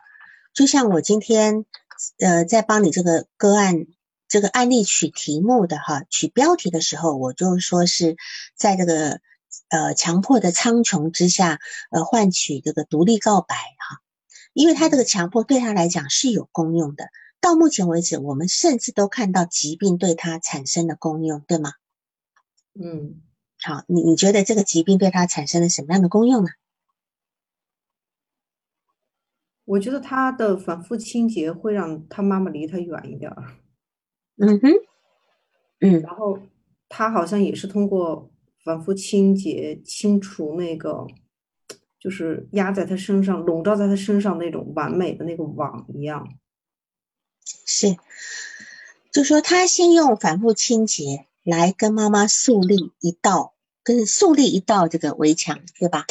[0.53, 1.65] 就像我今天。
[2.19, 3.87] 呃，在帮你这个个案
[4.29, 8.17] 这个案例取题目的哈，取标题的时候，我就说是
[8.57, 9.21] 在这个
[9.69, 11.59] 呃强迫的苍穹之下，
[11.91, 13.99] 呃换取这个独立告白哈，
[14.53, 17.09] 因为他这个强迫对他来讲是有功用的。
[17.41, 21.73] 到目前为止，我们甚至都看到疾病对他产生的功用，对吗？
[22.75, 23.23] 嗯，
[23.61, 26.51] 好，你你觉得这个疾病对他产生了什么样的功用呢？
[29.69, 33.57] 我觉得他的反复清洁会让他妈妈离他远一点儿。
[34.41, 34.71] 嗯哼，
[35.81, 36.39] 嗯，然后
[36.89, 38.31] 他好像也是通过
[38.65, 41.07] 反复清洁清除那个，
[42.01, 46.27] 就是压在他身上、笼罩在他身上那种完美的那个网一样。
[47.67, 47.97] 是，
[49.13, 56.07] 就说他先用反复清洁来跟妈妈树立一道，跟树立一道这个围墙，对吧？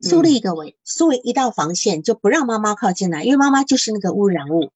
[0.00, 4.72] 树立一个围，树立一道防线，就不让妈妈靠近来，因为妈妈就是那个污染物。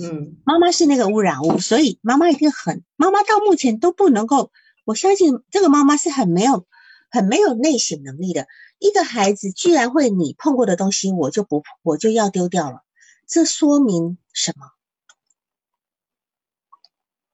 [0.00, 4.50] 嗯，妈妈是那个污染物，所以妈妈一定很，妈妈到目前都不能够，
[4.84, 6.66] 我相信这个妈妈是很没有、
[7.10, 8.46] 很没有内省能力的。
[8.78, 12.84] 一个孩子居然会你碰过的东西，我就不，我就要丢掉了，
[13.26, 14.70] 这说明什么？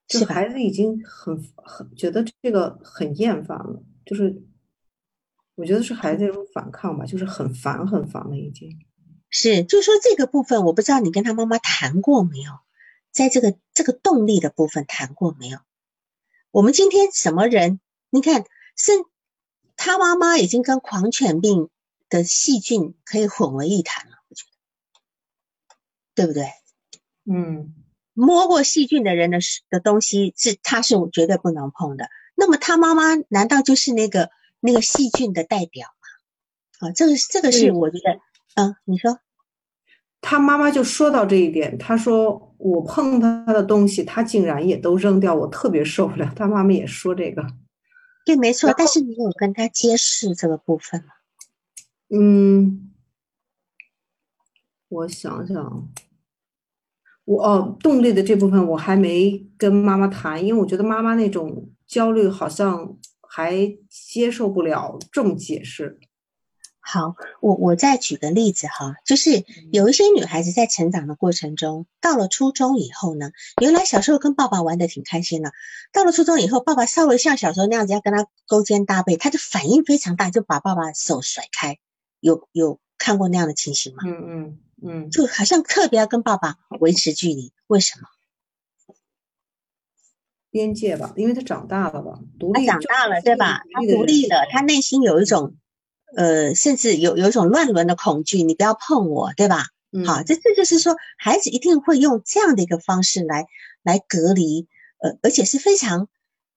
[0.08, 4.42] 就孩子已经很很觉得这个很厌烦了，就是。
[5.58, 8.78] 我觉得是孩子一种反抗吧，就是很烦很烦了，已经
[9.28, 9.64] 是。
[9.64, 12.52] 就说这个部分，我不知道你跟他妈妈谈过没有，
[13.10, 15.58] 在这个这个动力的部分谈过没有？
[16.52, 17.80] 我们今天什么人？
[18.08, 18.44] 你看，
[18.76, 18.92] 是
[19.76, 21.70] 他妈妈已经跟狂犬病
[22.08, 25.74] 的细菌可以混为一谈了，我觉得，
[26.14, 26.52] 对不对？
[27.24, 27.74] 嗯，
[28.14, 29.38] 摸过细菌的人的
[29.70, 32.08] 的东西是他是绝对不能碰的。
[32.36, 34.30] 那么他妈妈难道就是那个？
[34.60, 35.86] 那个细菌的代表
[36.80, 38.20] 嘛，啊，这个这个是我觉得，
[38.56, 39.20] 嗯，你说，
[40.20, 46.32] 他妈妈就说到这一点，他说我碰他的东西，他竟然也都扔掉，我特别受不了。
[46.34, 47.46] 他妈妈也说这个，
[48.24, 48.74] 对，没错。
[48.76, 51.12] 但是你有跟他揭示这个部分吗？
[52.10, 52.90] 嗯，
[54.88, 55.88] 我想想，
[57.24, 62.98] 我哦，动力的这部分我还没跟妈妈谈，因为我觉得妈妈那种焦虑好像。
[63.38, 66.00] 还接受不了这么解释。
[66.80, 73.30] 好，我我再举个例子哈，就是有一些女孩子在成长的过程中，到了初中以后呢，
[73.62, 75.52] 原来小时候跟爸爸玩的挺开心的，
[75.92, 81.78] 到了初中以后，爸爸稍微像小时候那样子要跟她勾肩搭背，她就反应非常大，就把爸爸手甩开。
[82.18, 84.02] 有有看过那样的情形吗？
[84.04, 88.08] 嗯嗯嗯，就好像特别要跟爸爸维持距离，为什么？
[90.58, 93.62] 边界吧，因为他长大了吧，独立长大了，对吧？
[93.72, 95.54] 他独立了，他内心有一种，
[96.16, 99.66] 呃，甚至有有一种乱伦的恐惧，你不要碰我，对吧？
[100.04, 103.46] 好，这这就是说，孩子一定会用这样的一个方式来
[103.84, 104.66] 来隔离，
[104.98, 106.08] 呃，而且是非常，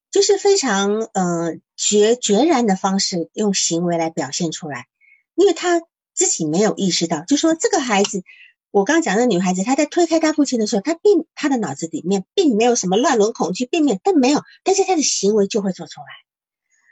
[0.09, 4.87] 就是非常呃决决然的方式，用行为来表现出来，
[5.35, 5.79] 因为他
[6.15, 8.23] 自己没有意识到，就说这个孩子。
[8.71, 16.07] 我刚刚讲的女孩子，她在推开她父亲的时候，她并她的脑子里面并没有什么乱伦恐惧，并没有，但没有，但是她的行为就会做出来。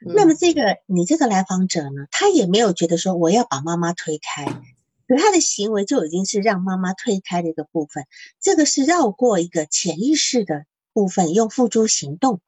[0.01, 8.05] 那么这个你这个来访者呢，他也没有觉得说我要把妈妈推开，可他的行为就已经是让妈妈推开的一个部分。
[8.39, 10.63] 这个是绕过一个潜意识的
[10.93, 12.39] 部分，用付诸行动，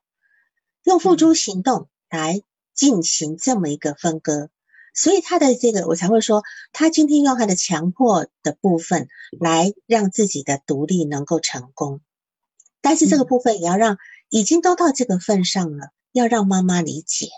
[0.86, 2.42] 用付诸行动来
[2.74, 4.50] 进行这么一个分割。
[4.94, 9.08] 所以他的这个，我才会说，他今天用他的强迫的部分
[9.40, 12.02] 来让自己的独立能够成功，
[12.82, 13.98] 但是这个部分也要让
[14.30, 17.30] 已经都到这个份上了，要让妈妈理解。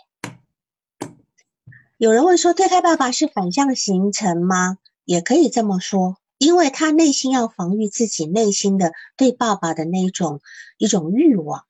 [1.98, 4.78] 有人问说，推开爸爸是反向形成吗？
[5.06, 10.42] 也可以这么说，因为他内心要防御自己内心的对爸爸的那种
[10.78, 11.66] 一种欲望，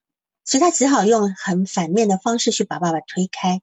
[0.45, 3.61] 所以他只好用很反面的方式去把爸爸推开。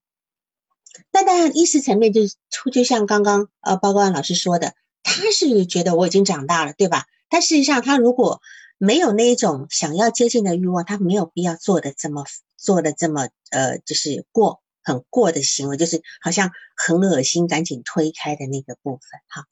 [1.10, 2.34] 但当然，意识层面就是
[2.72, 7.06] 就像刚刚呃，报告老师说的，他是觉得我已经长大了，对吧？
[7.28, 8.40] 但事实上，他如果
[8.76, 12.24] 没有那一种想要接近的欲望，他没有必要做的这么
[12.56, 19.46] 做的这么呃，就是过很过的行为，就是好像很恶心，赶紧推开的那个部分哈。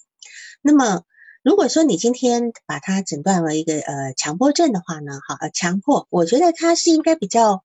[0.61, 1.05] 那么
[1.43, 7.63] 如果说你今天把它诊断为一个呃强迫症的话呢，哈，呃强迫，我觉得它是应该比较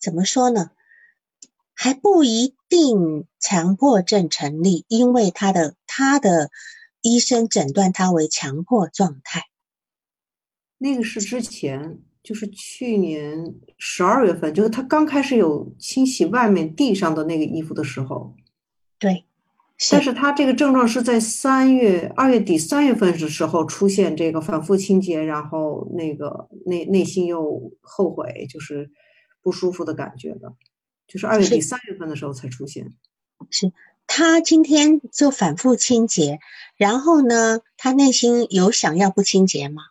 [0.00, 0.70] 怎么说呢？
[1.80, 6.50] 还不一定强迫症成立，因为他的他的
[7.02, 9.44] 医生诊断他为强迫状态。
[10.78, 18.34] 那个是之前，就是去年十二月份，就是他刚开始有清洗外面地上的那个衣服的时候。
[18.98, 19.24] 对。
[19.92, 28.90] 但是他这个症状是在三月二月底三月份的时候出现，这个反复清洁，然后那个内内心又后悔，就是
[29.40, 30.52] 不舒服的感觉的。
[31.08, 32.94] 就是二月底三月份的时候才出现，
[33.50, 33.72] 是
[34.06, 36.38] 他今天就反复清洁，
[36.76, 39.82] 然后呢，他内心有想要不清洁吗？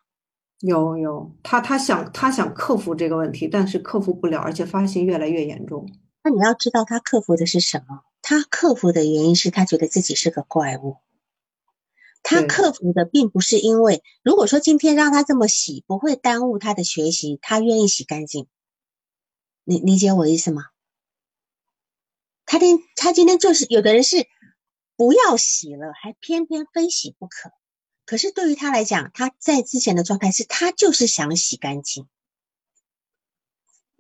[0.59, 5.89] 有有，他他想他想克服这个问题，但是克服不了，而且发现越来越严重。
[6.23, 8.01] 那你要知道他克服的是什么？
[8.21, 10.97] 他克服的原因是他觉得自己是个怪物。
[12.23, 18.47] 他克服的并不是因为，如果说今天让他这么洗不会耽误他的学习，他愿意洗干净。
[19.63, 20.65] 你理解我意思吗？
[22.47, 24.25] 他今他今天就是有的人是
[24.95, 27.51] 不要洗了，还偏偏非洗不可。
[28.05, 32.07] 可是对于他来讲，他在之前的状态是他就是想洗干净。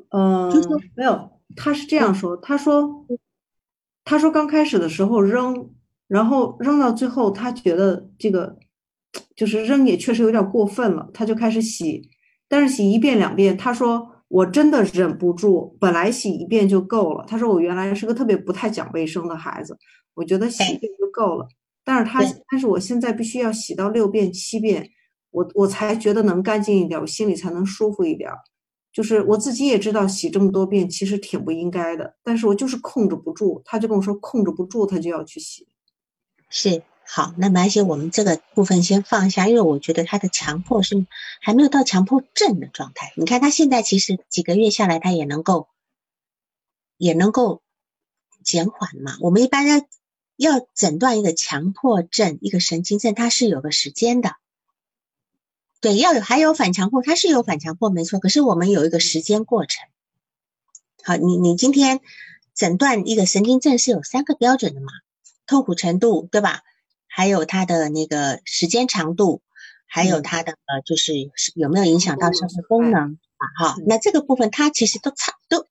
[0.09, 0.49] 嗯，
[0.95, 3.05] 没有，他是这样说，他说，
[4.05, 5.75] 他说刚开始的时候扔，
[6.07, 8.57] 然后扔到最后，他觉得这个
[9.35, 12.09] 就是扔也确实有点过分了，他就开始洗，
[12.47, 14.16] 但是洗一遍两遍，他说。
[14.29, 17.25] 我真的忍不住，本来洗一遍就够了。
[17.27, 19.77] 他说我原来是个特别不太讲卫生的孩子，
[20.13, 21.47] 我觉得洗一遍就够了。
[21.83, 24.89] 但是他，但是我现在必须要洗到六遍、七遍，
[25.31, 28.29] 我我才觉得能干净一点，我心里才能舒服一点。
[28.91, 33.61] 就是我自己也知道洗这么多遍其实挺不应该的，但是我就是控制不住。
[33.63, 35.67] 他就跟我说控制不住，他就要去洗。
[36.49, 36.81] 是。
[37.09, 41.07] 好，那么而且我们这个部分先放下，因为我觉得他的强迫是
[41.39, 43.13] 还没有到强迫症的状态。
[43.15, 45.69] 你看他现在其实几个月下来，他也能够
[46.97, 47.61] 也能够
[48.43, 49.17] 减缓嘛。
[49.21, 49.77] 我们一般要
[50.35, 54.35] 要诊断一个强迫症、一个神经症，它是有个时间的。
[55.79, 59.87] 对，要有还有反强迫，它是有反强迫没错，可是我们有一个时间过程。
[61.03, 62.01] 好，你你今天
[62.53, 64.91] 诊断一个神经症是有三个标准的嘛？
[65.45, 66.63] 痛苦程度，对吧？
[67.17, 69.41] 还有它的那个时间长度，
[69.87, 71.13] 还有它的呃，就是
[71.55, 73.71] 有没有影响到生活功能啊？
[73.71, 75.65] 哈，那这个部分它其实都差都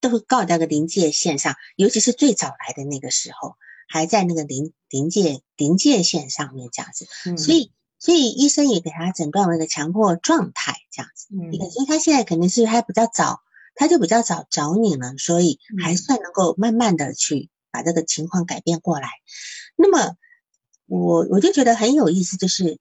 [0.00, 3.54] 都会告在个临界线上，尤其是最早来的那个时候，
[3.88, 13.40] 还在那个临临界临界线上面这样子，所以所以医生也给他诊断为一个强迫状态这样子，嗯，所以他现在肯定是还比较早，
[13.76, 19.08] 他就比较早找你了，所以还算能够慢慢的去把这个情况改变过来，
[19.76, 20.16] 那么。
[20.92, 22.78] 我我就觉得很有意思，就是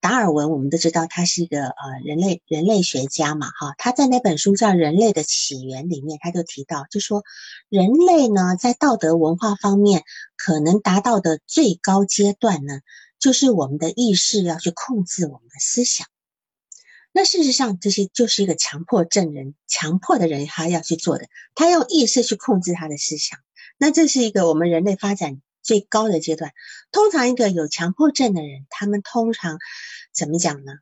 [0.00, 7.22] 达尔文，我们都知道他是一个呃人类人类学家嘛，哈，他在那本书叫《人类的起源》里面，他就提到，就说
[7.68, 10.04] 人类呢在道德文化方面
[10.38, 12.80] 可能达到的最高阶段呢，
[13.18, 16.06] 就是我们的意识要去控制我们的思想。
[17.12, 23.38] 那事实上，这些就是一个强迫症人，强迫的人他要去做的，他用意识去控制他的思想。
[23.76, 25.42] 那这是一个我们人类发展。
[25.62, 26.52] 最高的阶段，
[26.92, 29.58] 通常一个有强迫症的人，他们通常
[30.12, 30.72] 怎么讲呢？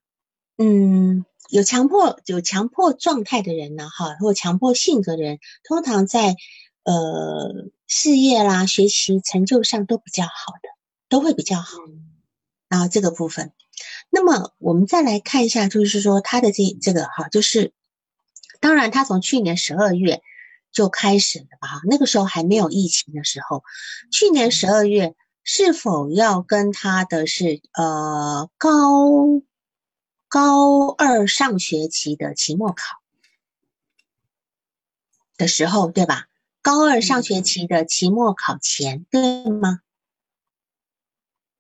[0.56, 6.36] 嗯，有强迫有强迫状态的人呢，哈，或强迫性格的人，通常在
[6.84, 10.68] 呃事业啦、学习成就上都比较好的，
[11.08, 11.78] 都会比较好。
[12.68, 13.52] 然后这个部分，
[14.10, 17.72] 那么我们再来看一下，就是说他的这这个哈，就是
[18.60, 20.22] 当然他从去年十二月。
[20.70, 23.64] 就开始了吧，哈，那个时候还没有疫情的时候，
[24.12, 29.42] 去年十二月是否要跟他的是呃高
[30.28, 33.00] 高二上学期的期末考
[35.36, 36.26] 的时候，对吧？
[36.60, 39.80] 高二上学期的期末考前，对吗？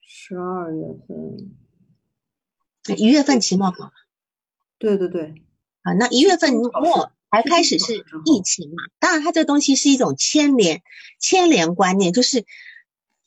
[0.02, 3.90] 十二月份，一月份期末考，
[4.78, 5.34] 对对对，
[5.82, 7.10] 啊，那一月份末。
[7.30, 8.76] 还开始是疫情嘛？
[8.98, 10.82] 当然，它这个东西是一种牵连
[11.20, 12.46] 牵连观念，就是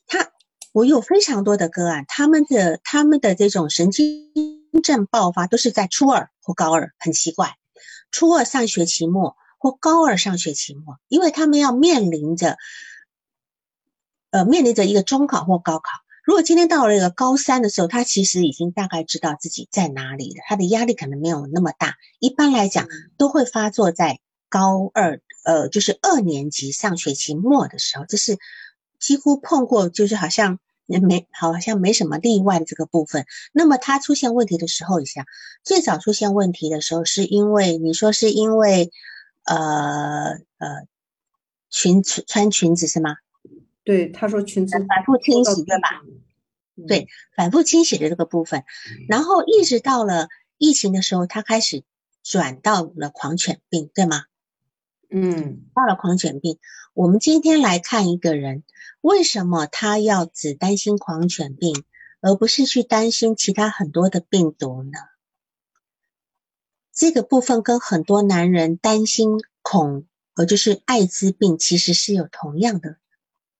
[0.06, 0.32] 他
[0.72, 4.32] 我有非常多的个案，他们的他们的这种神经
[4.82, 7.56] 症爆发都是在初二或高二，很奇怪，
[8.10, 12.56] 初二上学期末或高二上学期末，因为他们要面临着
[14.30, 16.01] 呃面临着一个中考或高考。
[16.24, 21.96] 如果今天到了一个高三的时候，他其实已经大概知道自己在哪里了，他的压力可能没有那么大。
[22.20, 22.86] 一般来讲，
[23.18, 28.38] 都会发作在高二呃，就是二年级上学期末的时候，这是
[29.00, 33.26] 几乎碰过，就是好像没好像没什么例外的这个部分。
[33.52, 35.26] 那么他出现问题的时候，一下
[35.64, 38.92] 最早出现问题的时候，是因为你说是因为
[39.44, 40.86] 呃呃
[41.68, 43.16] 裙穿裙子是吗？
[43.84, 46.02] 对，他说裙子反复清洗对吧？
[46.88, 48.64] 对，反复清洗的这个部分，
[49.08, 50.28] 然后一直到了
[50.58, 51.82] 疫情的时候，他开始
[52.22, 54.24] 转到了狂犬病，对吗？
[55.10, 56.58] 嗯，到了狂犬病。
[56.94, 58.64] 我们今天来看一个人，
[59.00, 61.84] 为什么他要只担心狂犬病，
[62.20, 64.92] 而不是去担心其他很多的病毒呢？
[66.94, 72.96] 这个部分跟很多男人担心恐，呃，就是艾滋病，其实是有同样的、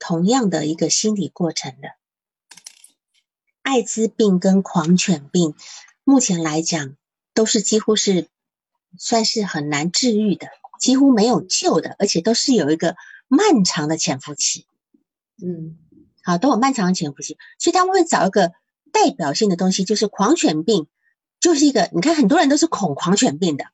[0.03, 1.91] 同样的一个心理过程的。
[3.63, 5.55] 艾滋病跟狂犬病，
[6.03, 6.97] 目前来讲
[7.35, 8.27] 都是几乎是
[8.99, 10.49] 算是很难治愈的，
[10.81, 12.97] 几乎没有救的，而且都是有一个
[13.29, 14.67] 漫长的潜伏期。
[15.41, 15.79] 嗯，
[16.25, 18.51] 好，都有漫长的潜伏期，所以他们会找一个
[18.91, 20.89] 代表性的东西，就是狂犬病，
[21.39, 23.67] 就是一个你看很多人都是恐狂犬病的，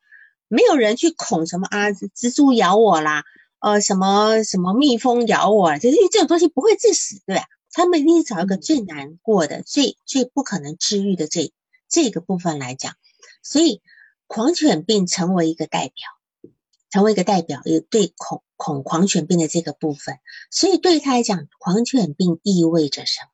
[0.49, 3.25] 没有人去恐什么啊，蜘蛛咬我啦，
[3.61, 7.45] 呃，什么什么蜜蜂咬我，就是这种东西不会致死，对吧？
[7.73, 11.53] 他们一定找一个最难过的、最最不可能治愈的这
[11.89, 12.95] 这个部分来讲，
[13.43, 13.83] 所以
[14.27, 16.53] 狂犬病成为一个代表，
[16.91, 20.19] 成为一个代表，也对恐恐狂犬病的这个部分，
[20.51, 23.31] 所以对他来讲，狂犬病意味着什么？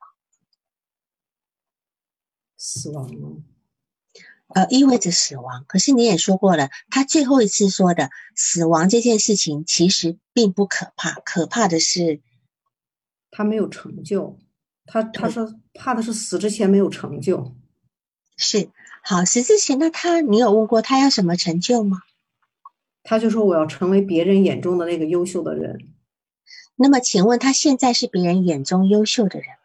[2.56, 3.36] 死亡吗？
[4.54, 5.64] 呃，意味着死亡。
[5.66, 12.20] 可是你也说过了，他最后一次说的死亡这件事情其实并不可怕，可怕的是。
[13.30, 14.38] 他没有成就，
[14.86, 17.54] 他他说怕的是死之前没有成就。
[18.36, 18.70] 是
[19.02, 21.98] 好死之前，那他你有问过他要什么成就吗？
[23.02, 25.78] 他就说我要成为别人眼中的那个优秀的人。
[26.76, 29.63] 那么请问他现在是别人眼中优秀的人吗？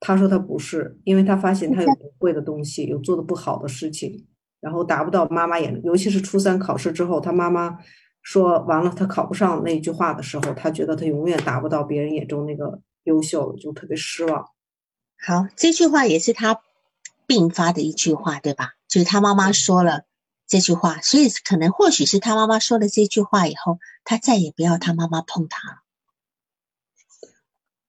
[0.00, 4.26] 他说他不是，因为他发现他有不会的东西，有做的不好的事情，
[4.60, 7.78] 然后达不到妈妈眼，尤其是初三考试之后，他妈妈。
[8.28, 14.44] 说完了，他考不上那一句话的时候，他觉得他永远达不到别人眼中那个优秀，就特别失望。
[15.24, 16.60] 好，这句话也是他
[17.24, 18.72] 并发的一句话，对吧？
[18.88, 20.06] 就是他妈妈说了
[20.48, 25.76] 这句话，所以可能或许是他妈妈说了这句话以后，他再也不要他妈妈碰他了。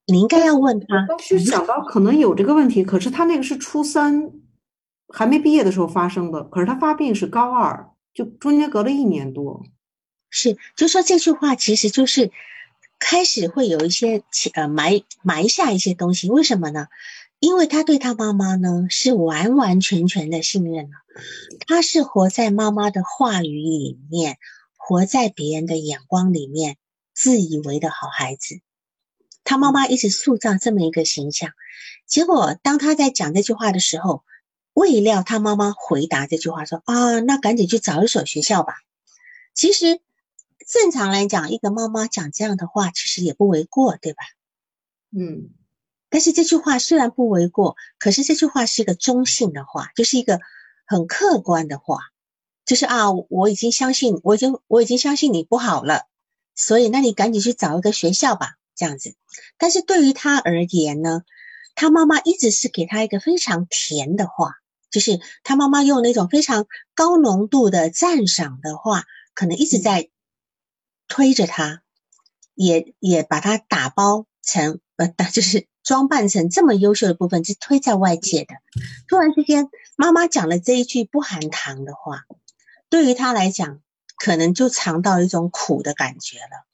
[0.08, 1.06] 你应该要问他。
[1.08, 4.32] 当时想到可能有这个问题，可是他那个是初三
[5.10, 9.64] 还没毕业的时候发生的，可是他发病是高二，就中间隔了一年多。
[10.30, 12.32] 是，就说这句话其实就是
[13.00, 16.88] 开始会有一些呃埋埋下一些东西，为什么呢？
[17.40, 20.92] 因为他对他妈妈呢是完完全全的信任了，
[21.68, 24.38] 他是活在妈妈的话语里面，
[24.76, 26.78] 活在别人的眼光里面，
[27.14, 28.60] 自以为的好孩子。
[29.48, 31.52] 他妈妈一直塑造这么一个形象，
[32.06, 34.24] 结果当他在讲这句话的时候，
[34.74, 38.74] 未料他妈妈回答这句话说：“啊，那赶紧去找一所学校吧。”
[39.56, 40.02] 其实。
[40.70, 44.22] 正常来讲，一个妈妈讲这样的话，其实也不为过，对吧？
[45.18, 45.52] 嗯。
[46.10, 50.42] 但是这句话虽然不为过，可是这句话是一个中性的话，就是一个
[50.86, 52.00] 很客观的话，
[52.66, 56.02] 就是啊，我已经相信，我已经我已经相信你不好了，
[56.54, 59.16] 所以那你赶紧去找一个学校吧，这样子。
[59.58, 61.24] 但是对于他而言呢，
[61.76, 64.54] 他妈妈一直是给他一个非常甜的话，
[64.90, 69.04] 就是他妈妈用那种非常高浓度的赞赏的话，
[69.34, 70.10] 可能一直在。
[71.10, 71.84] 推着他，
[72.54, 78.56] 也也把他打包成呃， 就是装扮成这么优秀的部分，是推在外界的。
[79.08, 82.26] 突然之间，妈妈讲了这一句不含糖的话，
[82.90, 83.80] 对于他来讲，
[84.18, 86.67] 可能就尝到一种苦的感觉了。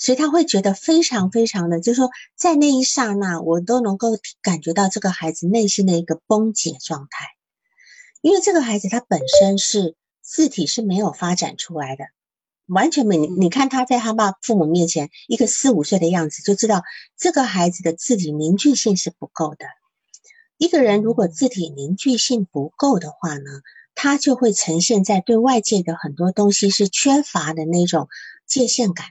[0.00, 4.08] 所以他会觉得非常非常的，就是说，在那一刹那，我都能够
[4.40, 7.26] 感觉到这个孩子内心的一个崩解状态，
[8.22, 12.04] 因为这个孩子他本身是字体是没有发展出来的。
[12.66, 16.82] 完全没你，你看他在他爸父母面前一个四五岁的样子，就知道
[17.18, 19.66] 这个孩子的字体凝聚性是不够的。
[20.56, 23.50] 一个人如果字体凝聚性不够的话呢，
[23.94, 28.08] 他就会呈现在对外界的很多东西是缺乏的那种
[28.46, 29.06] 界限感，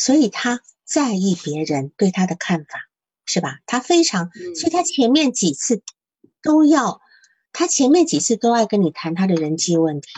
[0.00, 2.88] 所以他在意别人对他的看法，
[3.26, 3.58] 是吧？
[3.66, 5.82] 他非常，所以他前面几次
[6.40, 7.02] 都要，
[7.52, 10.08] 他前面几次都爱跟你谈他的人际问题。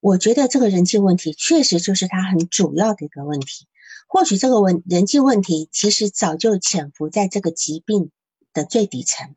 [0.00, 3.68] 我觉得这个人际问题确实就是他很主要的一个问题。
[4.08, 8.10] 或许这个问人际问题其实早就潜伏在这个疾病
[8.52, 9.36] 的最底层，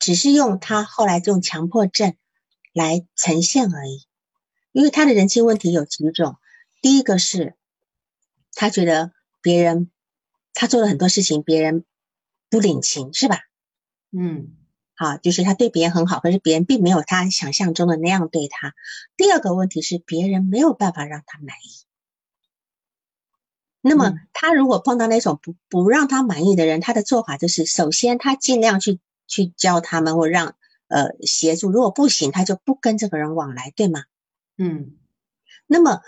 [0.00, 2.16] 只是用他后来用强迫症
[2.72, 4.02] 来呈现而已。
[4.72, 6.34] 因为他的人际问题有几种，
[6.80, 7.54] 第一个是，
[8.54, 9.90] 他觉得别人
[10.54, 11.84] 他做了很多事情，别人
[12.50, 13.40] 不领情，是吧？
[14.10, 14.56] 嗯，
[14.94, 18.74] 好，就是他对别人很好，可是别人并没有他想象中的那样对他。
[19.16, 21.86] 第二个问题是，别人没有办法让他满意。
[23.80, 30.54] 那么嗯他如果碰到那种不不让他满意的人，他的做法就是，首先他尽量去去教他们或让
[30.88, 34.04] 呃协助，如果不行，他就不跟这个人往来，对吗？
[34.56, 34.96] 嗯，
[35.66, 36.02] 那么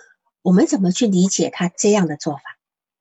[0.44, 2.42] 我们怎么去理解他这样的做法？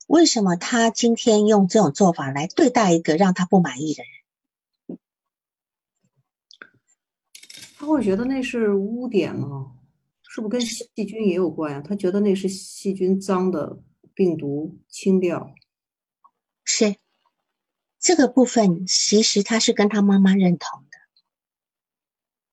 [0.08, 4.04] 为什么他今天用这种做法来对待一个让他不满意的
[4.88, 4.98] 人？
[7.76, 9.74] 他会觉得那是污点吗？
[10.22, 11.84] 是不是跟细菌也有关呀？
[11.86, 13.78] 他觉得那是细菌脏的
[14.14, 15.54] 病毒清掉。
[16.64, 16.96] 是
[18.00, 20.98] 这个部分，其实他是跟他妈妈认同的。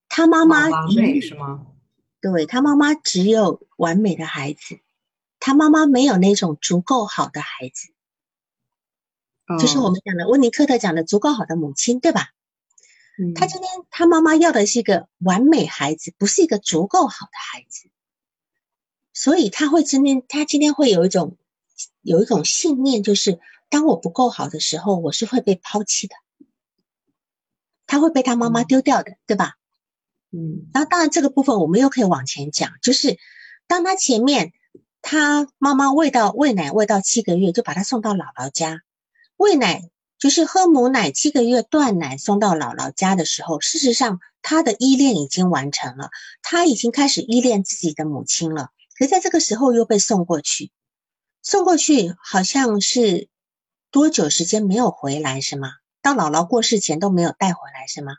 [0.09, 1.68] 他妈妈完美是吗？
[2.21, 4.79] 对他妈妈只有完美的孩子，
[5.39, 7.89] 他妈妈没有那种足够好的孩子，
[9.59, 12.29] 就是我哦们讲的温尼科特讲的足够好的母亲，对吧？
[13.18, 13.35] 嗯。
[13.35, 17.89] 他今天他妈妈要的是一个完美孩子，不是一个足够好的孩子，
[19.12, 21.37] 所以他会今天他今天会有一种
[22.03, 26.14] 有一种信念，就是当我不够好的时候，我是会被抛弃的，
[27.87, 28.66] 他会被他妈妈嗯。
[28.66, 29.57] 丢掉的，对吧？
[30.33, 33.18] 嗯然后当然这个部分我们又可以往前讲，就是
[33.66, 34.53] 当他前面
[35.03, 38.81] 他妈妈喂到喂奶喂到七个月，就把他送到姥姥家，
[39.37, 46.11] 喂奶就是喝母奶七个月断奶送到姥姥家的时候，事实上他的依恋已经完成了，
[46.43, 48.68] 他已经开始依恋自己的母亲了。
[48.99, 50.70] 可在这个时候又被送过去，
[51.43, 53.28] 送过去好像是
[53.91, 55.70] 多久时间没有回来是吗？
[56.03, 58.12] 到姥姥过世前都没有带回来是吗？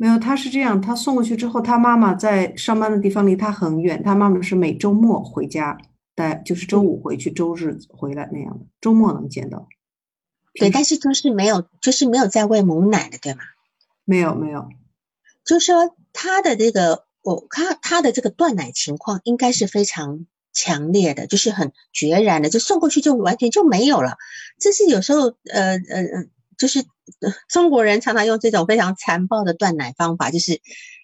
[0.00, 5.76] 没有，他是这样，他送过去之后，他妈妈在上班的地方离他很远，他妈妈是每周末回家，
[6.14, 9.66] 待就是周五回去，周日回来那样的，周末能见到。
[10.54, 13.40] 对，但是就是没有，就是没有在喂母奶的，对吗？
[14.04, 14.68] 没有没有，
[15.44, 24.16] 就是说他的这个，我看他的这个断奶情况应该是非常强烈的，就是很决然的，就送过去就完全就没有了。
[24.60, 26.26] 这是有时候呃呃呃，
[26.56, 26.86] 就是、呃
[27.48, 30.60] 中国人常常用这种非常残暴的断奶方法，就是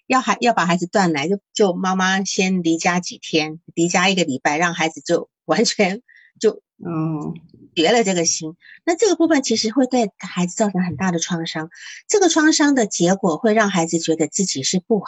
[0.07, 6.01] 要孩要把孩子断奶，就就妈妈先离家几天，离家一个礼拜，让孩子就 完全
[6.39, 7.33] 就嗯
[7.75, 8.55] 绝了这个心。
[8.83, 11.69] 那这个部分其实会对孩子造成很大的创伤，
[12.07, 15.05] 这个创伤的结果会让孩子觉得自己是不好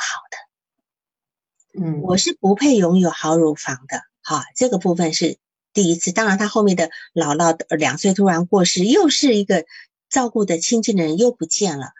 [1.76, 4.02] 的，嗯我是不配拥有好乳房的。
[4.24, 5.38] 哈，这个部分是
[5.72, 6.12] 第一次。
[6.12, 9.64] 当然，他后面的姥姥呃两岁突然过世，又是一个
[10.10, 11.92] 照顾的亲近的人又不见了。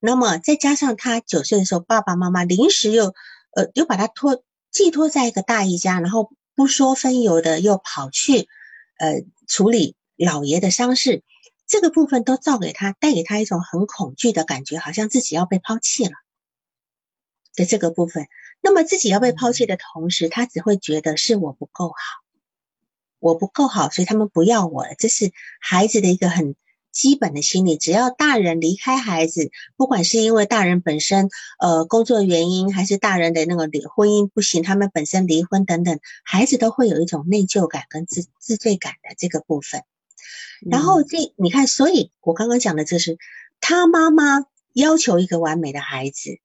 [0.00, 3.14] 那么再加上他九岁的时候，爸爸妈妈临时又
[3.52, 8.48] 呃又把他托寄托在一个大姨家，然后不说分由的又跑去
[8.98, 11.22] 呃处理老爷的丧事，
[11.66, 16.12] 这个部分都造给他带给他一种很恐惧的感觉，好像自己要被抛弃了
[17.54, 18.26] 的这个部分。
[18.60, 21.94] 那么自己要被抛弃的同时，他只会觉得是我不够好，
[23.18, 24.94] 我不够好，所以他们不要我了。
[24.98, 26.56] 这是孩子的一个很
[26.94, 27.76] 基本的心理。
[27.76, 31.28] 只要大人离开孩子，不管是因为大人本身
[31.58, 39.82] 呃工作原因，还是大人的那个离婚姻不行，他们本身离婚等等，孩子都会有一种内疚感跟自自罪感的这个部分。
[40.70, 43.18] 然后嗯这你看，所以我刚刚讲的就是
[43.60, 46.38] 他妈妈要求一个完美的孩子，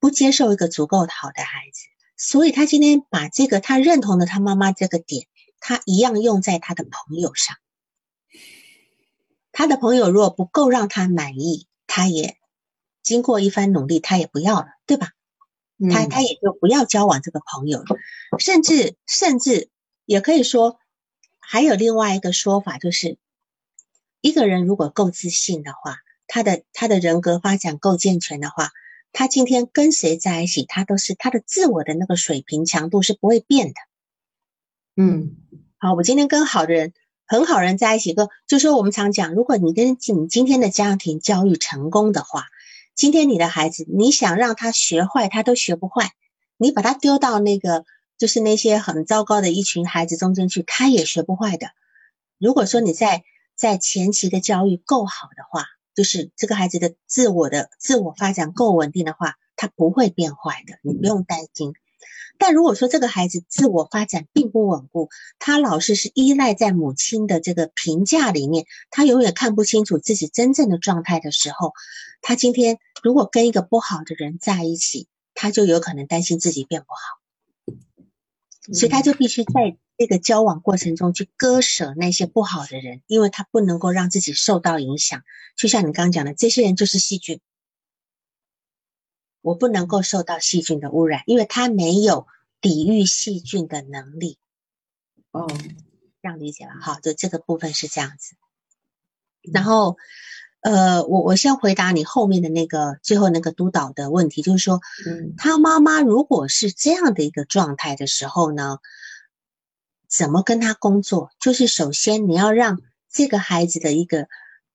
[0.00, 1.82] 不接受一个足够好的孩子，
[2.16, 5.26] 所以他今天把这个他认同的他妈妈这个点，
[5.60, 7.56] 他一样用在他的朋友上。
[9.52, 12.36] 他的朋友如果不够让他满意，他也
[13.02, 15.12] 经过一番努力，他也不要了，对吧？
[15.90, 17.96] 他嗯他也就不要交往这个朋友了，
[18.38, 19.70] 甚至甚至
[20.04, 20.78] 也可以说，
[21.38, 23.16] 还有另外一个说法，就是
[24.20, 25.96] 一个人如果够自信的话，
[26.26, 28.72] 他的他的人格发展够健全的话，
[29.12, 33.74] 他今天跟谁在一起，他都是他的自我的那个水平强度是不会变的。
[34.96, 35.36] 嗯
[35.78, 36.92] 好，我今天跟好的人、
[37.30, 42.46] 很好人在一起，个就说我们常讲，如果你跟你今天的家庭教育成功的话，
[42.96, 46.10] 今天你的孩子，你想让他学坏，他都学不坏。
[46.56, 47.84] 你把他丢到那个
[48.18, 51.68] 就是那些很糟糕的一群孩子中间去，他也学不坏的。
[52.36, 53.22] 如果说你在
[53.54, 61.74] 在前期的教育够好的话，就是这个孩子的自我的自我发展够稳定的话，他不会变坏的，你不用担心。
[62.40, 71.74] 但如果说这个孩子自我发展并不稳固，他老是是依赖在母亲的这个评价里面，他永远看不清楚自己真正的状态的时候，
[72.22, 77.20] 他今天如果跟一个不好的人在一起，他就有可能担心自己变不好。
[78.72, 85.22] 所以他就必须在这个交往过程中去割舍那些不好的人，因为他不能够让自己受到影响。
[85.56, 87.40] 就像你刚刚讲的，这些人就是细菌，
[89.42, 92.26] 我不能够受到细菌的污染，因为他没有
[92.60, 94.38] 抵御细菌的能力。
[95.32, 95.46] 哦，
[96.22, 96.72] 这样理解吧？
[96.80, 98.34] 好，就这个部分是这样子。
[99.52, 99.96] 然后，
[100.60, 108.78] 呃，我我先回答你后面的那个最后那个督导的问题，就是说，嗯，他妈妈如果是这样的一个状态的时候呢，
[110.08, 111.30] 怎么跟他工作？
[111.40, 114.28] 就是首先你要让这个孩子的一个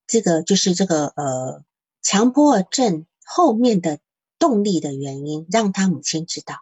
[0.07, 1.63] 这个就是这个呃
[2.01, 3.99] 强迫症后面的
[4.45, 6.57] 动力的原因，让他母亲知道。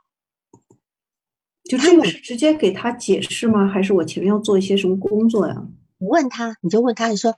[1.66, 3.68] 就这个是直接给他解释吗？
[3.68, 5.68] 还是我前面要做一些什么工作呀？
[5.98, 7.36] 你问他，你就问他，你说，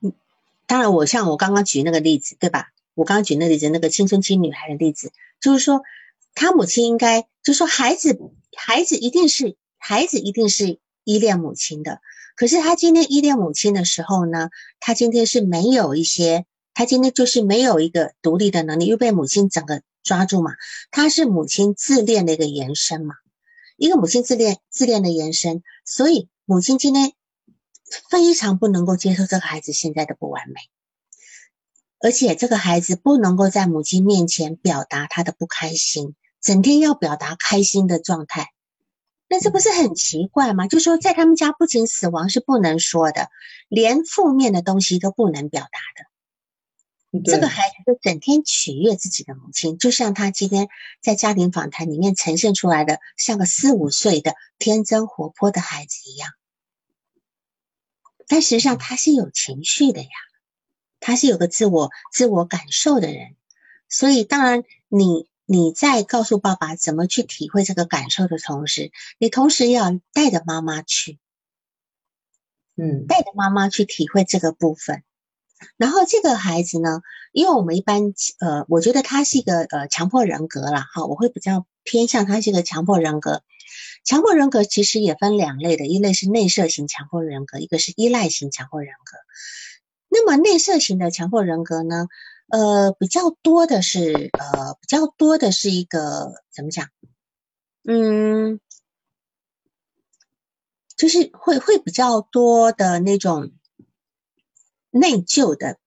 [0.00, 0.14] 嗯，
[0.66, 2.68] 当然，我像我刚刚举那个例子，对吧？
[2.94, 5.82] 我刚刚举那个例子，那个青春期女孩的例子，就是说，
[6.34, 8.18] 他母亲应该，就是说，孩子，
[8.56, 12.00] 孩子一定是，孩子一定是依恋母亲的。
[12.36, 14.48] 可是他今天依恋母亲的时候呢，
[14.80, 20.52] 他今天是没有一些，他今天就是没有一个独立的能力，又被母亲整个抓住嘛。
[20.90, 23.14] 他是母亲自恋的一个延伸嘛。
[23.76, 27.12] 一个母亲自恋自恋的延伸，所以母亲今天
[28.08, 30.54] 非常不能够接受这个孩子现在的不完美，
[31.98, 38.52] 而且这个孩子不能够在母亲面前表达他的不开心，整天要表达开心的状态，
[39.28, 40.68] 那这不是很奇怪吗？
[40.68, 43.28] 就说在他们家，不仅死亡是不能说的，
[43.68, 46.13] 连负面的东西都不能表达的。
[47.22, 50.68] 这个孩子就整天取悦自己的母亲，就像他今天
[51.00, 56.32] 在家庭访谈里面呈现出来的，像个四五岁的天真活泼的孩子一样。
[58.26, 60.08] 但实际上他是有情绪的呀，
[60.98, 63.36] 他是有个自我自我感受的人。
[63.88, 71.18] 所以当然，你你在告诉爸爸怎么去体会这个感受的同时，你同时要带着妈妈去，
[72.76, 75.04] 嗯，带着妈妈去体会这个部分。
[75.76, 77.02] 然后这个孩子呢，
[77.32, 83.42] 因为我们一般呃，我觉得他是一个呃强迫人格啦，哈，我会比较偏向他是一个强迫人格。
[84.04, 89.16] 强迫人格其实也分两类的，一类是内射型强迫人格，一个是依赖型强迫人格。
[90.08, 92.06] 那么内射型的强迫人格呢，
[92.48, 96.88] 呃，比较多的是呃，比较多的是一个怎么讲？
[97.86, 98.60] 嗯，
[100.96, 103.52] 就是会会比较多的那种。
[104.94, 105.78] 内疚的，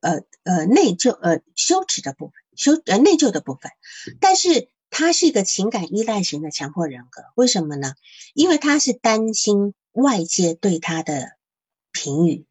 [0.00, 3.72] 呃呃，内疚呃羞耻的部分，羞呃内疚的部分，
[4.20, 7.94] 但是他是一个情感依赖型的强迫人格，为什么呢？
[8.34, 11.32] 因为他是担心外界对他的
[11.90, 12.44] 评语，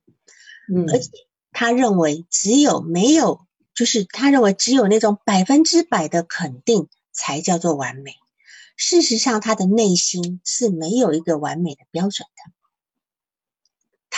[0.74, 1.10] 嗯，而且
[1.52, 3.46] 他认为只有没有，
[3.76, 8.16] 就是他认为只有那种百分之百的肯定才叫做完美。
[8.76, 12.59] 事实上，他的内心是没有一个完美的标准的。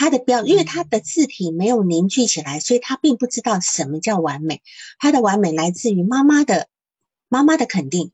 [0.02, 4.60] 他的标，因为他的字体没有凝聚起来，所以他并不知道什么叫完美。
[4.98, 6.66] 他的完美来自于妈妈的
[7.28, 8.10] 妈妈的肯定，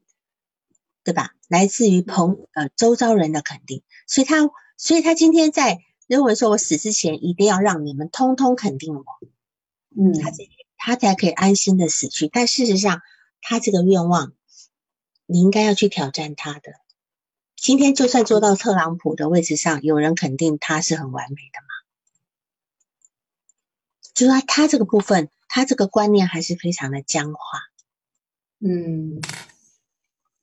[1.02, 1.30] 对吧？
[1.48, 9.04] 来自于朋呃周遭人的肯定，所以他所以他今天在认为说，我死之前一定要让你们通通肯定我，
[9.96, 12.28] 嗯，他这他才可以安心的死去。
[12.28, 13.00] 但事实上，
[13.40, 14.34] 他这个愿望，
[15.24, 16.74] 你应该要去挑战他的。
[17.56, 21.67] 今天就算坐到特朗普的位置上，有人肯定他是很完美的吗？
[24.18, 27.40] 就是他他这个部分，他这个观念还是非常的僵化。
[28.58, 29.20] 嗯，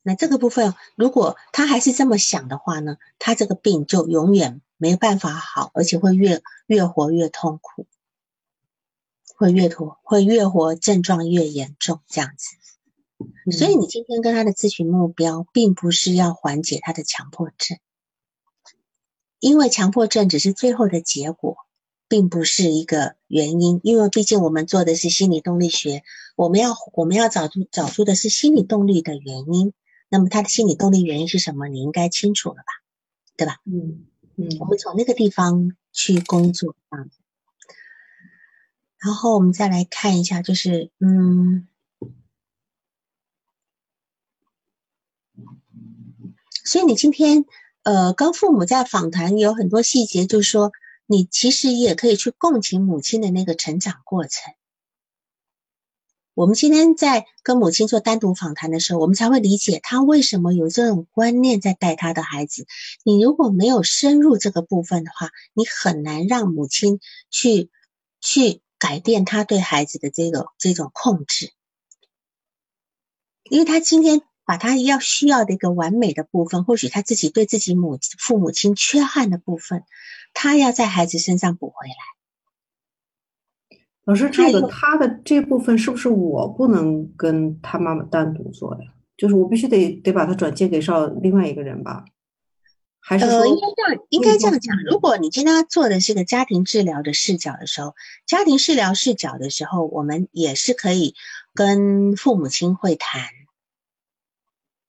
[0.02, 7.86] 那这个部分，如果他还是这么想的话呢，他这个病就永远没办法好，而且会越越活越痛苦，
[9.36, 12.56] 会越拖，会越活症状越严重这样子。
[13.52, 17.78] 所以你今天跟他的咨询目标，并不是要缓解他的强迫症，
[19.40, 21.58] 因为强迫症只是最后的结果，
[22.08, 23.80] 并不是一个原因。
[23.84, 26.03] 因为毕竟我们做的是心理动力学，
[26.36, 29.74] 我们要我们要找出找出的是心理动力的原因。
[30.10, 31.68] 那么他的心理动力原因是什么？
[31.68, 32.64] 你应该清楚了吧？
[33.38, 33.58] 对吧？
[33.66, 34.06] 嗯
[34.38, 37.18] 嗯，我们从那个地方去工作这样子。
[38.99, 41.68] 然后我们再来看一下，就是嗯。
[46.68, 47.45] 所以你今天，
[47.84, 50.72] 呃，跟父母在访谈有很多细节，就是说，
[51.06, 54.53] 你其实也可以去共情母亲的那个成长过程。
[56.34, 62.66] 我们今天在跟母亲做单独访谈的时候，我们才会理解她为什么有这种观念在带她的孩子。
[63.03, 66.99] 你如果没有深入这个部分的话，你很难让母亲
[67.30, 67.70] 去
[68.20, 71.53] 去改变她对孩子的这个这种控制，
[73.43, 74.22] 因为她今天。
[74.47, 79.84] 把他要需要的一个完美的部分，或许他自己对自己母父母亲缺憾的部分，
[80.36, 83.80] 他要在孩子身上补回来。
[84.04, 88.92] 老师，这个他的这部分是不是我不能跟他妈妈单独做呀？
[89.18, 92.06] 就是我必须得得把他转接给上另外一个人吧？
[93.00, 94.76] 还是呃，应该这样，应该这样讲。
[94.84, 101.16] 如果你今天做的是个家庭治疗的视角的时候，家庭治疗视角的时候，我们也是可以
[101.54, 103.22] 跟父母亲会谈。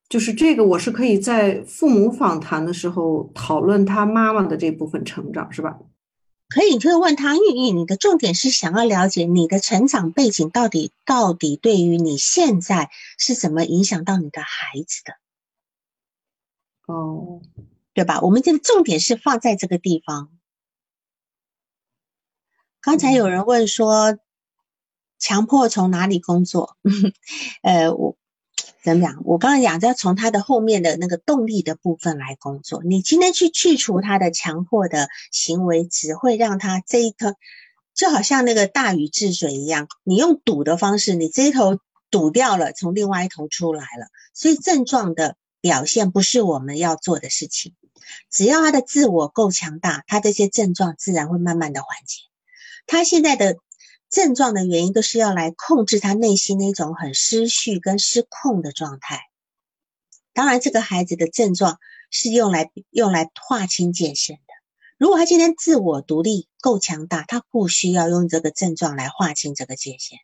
[0.08, 5.78] 就是这个，我是可以在父母访谈的时候讨论他妈妈的这部分成长，是吧？
[6.48, 12.88] 可以，你就问他，玉玉你的重点是想要了解你的成长背景到底到底对于你现在
[13.18, 15.14] 是怎么影响到你的孩子的，
[16.86, 17.42] 哦，
[17.92, 18.20] 对吧？
[18.20, 20.30] 我们这个重点是放在这个地方。
[22.80, 24.16] 刚才有人问说，
[25.18, 26.76] 强迫从哪里工作？
[27.64, 28.16] 呃，我。
[28.86, 29.20] 怎么讲？
[29.24, 32.84] 我刚才讲，要从他的后面的那个动力的部分来工作。
[32.84, 37.34] 你今天去去除他的强迫的行为，只会让他这一头，
[37.96, 41.80] 就好像那个大禹治水一样，你用堵的方式，你这一头
[42.12, 44.06] 堵掉了，从另外一头出来了。
[44.32, 47.74] 所以症状的表现不是我们要做的事情。
[48.30, 52.20] 只要他的自我够强大，他这些症状自然会慢慢的缓解。
[52.86, 53.56] 他现在的。
[54.16, 59.20] 症状的原因都是要来控制他内心那种很失序跟失控的状态。
[60.32, 61.78] 当然，这个孩子的症状
[62.10, 64.54] 是用来用来划清界限的。
[64.96, 70.20] 如果他今天自我独立够强大，他不需要用这个症状来划清这个界限。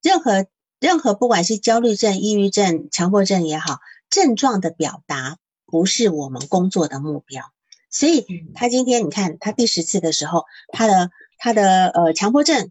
[0.00, 0.46] 任何
[0.80, 7.52] 任何不管是焦虑症、抑郁症、强迫症也好，症状的表达不是我们工作的目标。
[7.90, 11.10] 所以他今天你看他第十次的时候，他的。
[11.44, 12.70] 他的呃强迫症，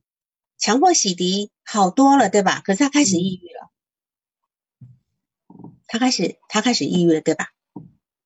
[0.58, 2.62] 强迫洗涤好多了，对吧？
[2.62, 3.70] 可是他开始抑郁了，
[5.88, 7.50] 他开始他开始抑郁了，对吧？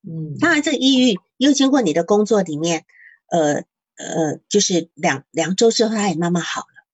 [0.08, 2.86] 嗯，当然这个抑郁又经过你的工作里面，
[3.26, 3.64] 呃
[3.96, 6.86] 呃，就是两两周之后他也慢慢好了，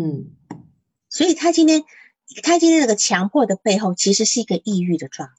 [0.00, 0.36] 嗯，
[1.08, 1.82] 所以他今天
[2.44, 5.34] 他今天那个强迫的背后其实是一个抑郁的状态，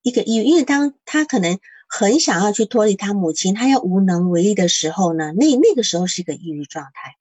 [0.00, 1.60] 一个抑郁，因为当他可能。
[1.94, 7.16] 很想要去脱离他母亲，他要无能为力的时候呢，那那个时候是一个抑郁状态，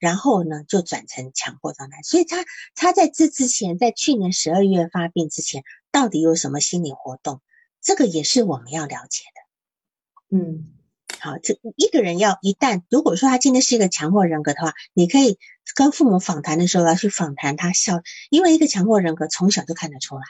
[0.00, 2.02] 然后呢就转成强迫状态。
[2.02, 5.62] 所以他他在这之前，在去年十二月发病之前，
[5.92, 7.40] 到底有什么心理活动？
[7.80, 10.36] 这个也是我们要了解的。
[10.36, 10.72] 嗯，
[11.20, 15.38] 好，这一个人要一旦如果说他今天是一个强迫人格的话，你可以
[15.76, 20.24] 跟父母访谈的时候要去访谈他笑，因为一个强迫人格从小就看得出来。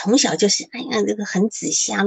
[0.00, 2.04] 从小就是，哎呀，这个很仔细啊，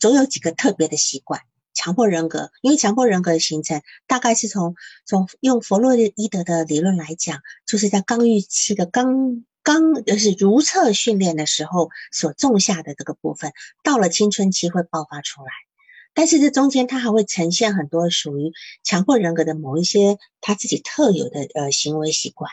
[0.00, 1.40] 总有几个特别的习惯。
[1.72, 4.74] 强迫人格，因为强迫人格的形成，大概是从
[5.06, 13.52] 从用弗洛伊德的理论来讲，就是在刚预期的刚刚就是如厕训练的时候所种下的这个部分，
[13.84, 15.52] 到了青春期会爆发出来。
[16.14, 18.50] 但是这中间，它还会呈现很多属于
[18.82, 22.50] 强迫人格的某一些他自己特有的呃行为习惯。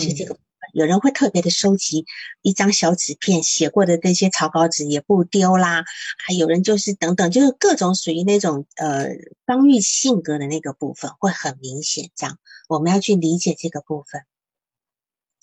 [0.00, 0.36] 是这个。
[0.72, 2.06] 有人会特别的收集
[2.42, 5.84] 一张小纸片写过的那些草稿纸也不丢啦，
[6.18, 9.08] 还有人就是等等，就是各种属于那种呃
[9.44, 12.38] 刚欲性格的那个部分会很明显，这样
[12.68, 14.22] 我们要去理解这个部分。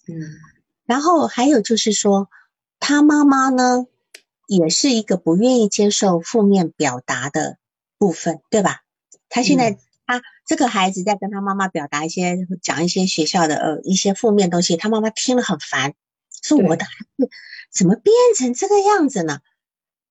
[0.07, 0.37] 嗯，
[0.85, 2.29] 然后还有就是说，
[2.79, 3.85] 他妈妈呢
[4.47, 7.57] 也是一个不愿意接受负面表达的
[7.97, 8.81] 部分，对吧？
[9.29, 9.77] 他现在。
[10.05, 15.93] 他这个孩子在跟他妈妈表达一些讲一些学校的呃一些负面东西，他妈妈听了很烦，
[16.41, 17.29] 说我的孩子
[17.71, 19.39] 怎么变成这个样子呢？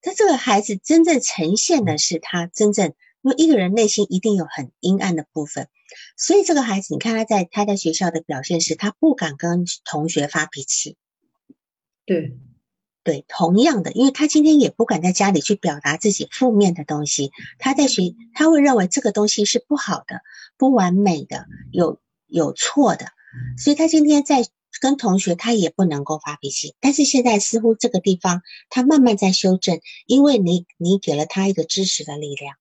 [0.00, 5.68] 他这个孩子真正呈现的是他真正，因为一个人内心一定有很阴暗的部分，
[6.16, 10.96] 所以这个孩子你看他在他在学校的表现是，他不敢跟同学发脾气，
[12.04, 12.36] 对。
[13.04, 20.20] 对，同样的，因为他今天也不敢在家里去表达自己负面的东西，他在学，他会认为这个东西是不好的、
[20.56, 23.06] 不完美的、有有错的，
[23.58, 24.46] 所以他今天在
[24.80, 26.76] 跟同学，他也不能够发脾气。
[26.78, 32.54] 但是现在似乎这个地方他慢慢在修正，因为你你给了他一个支持的力量，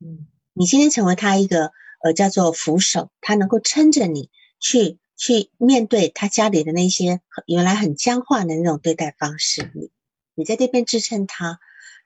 [0.00, 1.70] 嗯，你今天成为他一个
[2.02, 4.28] 呃叫做扶手，他能够撑着你
[4.58, 4.98] 去。
[5.20, 9.90] 去面对他家里的那些原来很僵化的那种对待方式，你
[10.34, 11.60] 你在这边支撑他，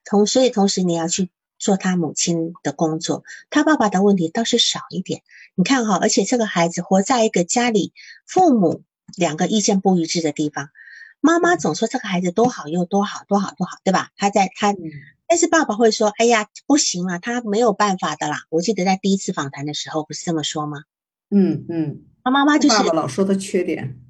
[0.05, 5.23] 同所以同时你要去做他母亲的工作，他爸爸的问题倒是少一点。
[5.55, 7.93] 你看哈，而且这个孩子活在一个家里
[8.27, 8.83] 父母
[9.17, 10.71] 两个意见不一致的地方，
[11.21, 14.11] 妈妈总说这个孩子多好又多好多好多好，对吧？
[14.17, 14.75] 他在他，
[15.29, 18.47] 但是爸爸会说，哎呀不行了，他没有办法的啦。
[18.51, 20.83] 我记得在第一次访谈的时候不是这么说吗？
[21.31, 22.03] 嗯嗯。
[22.25, 24.01] 他妈妈就是爸爸老说的缺点，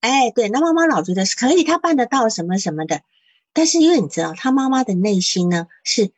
[0.00, 3.00] 哎，对，那妈妈老觉得是可以，他办得到什么什么的。
[3.54, 6.12] 但是因为你知道，他妈妈的内心呢，是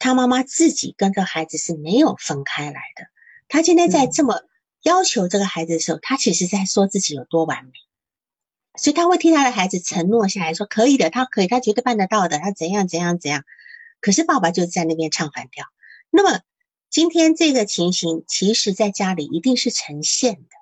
[0.00, 3.06] 他妈妈自己跟这孩子是没有分开来的。
[3.48, 4.42] 他今天在这么
[4.82, 7.70] 要求这个孩子的时候，他其实在说自己有多完美，
[8.76, 13.44] 所以他会替他的孩子承诺下来说可以的，他可以，他绝对办得到的，他怎样怎样怎样。
[14.00, 15.64] 可是爸爸就在那边唱反调。
[16.10, 16.40] 那么
[16.90, 20.56] 今天这个情形，其实在家里一定是呈现的，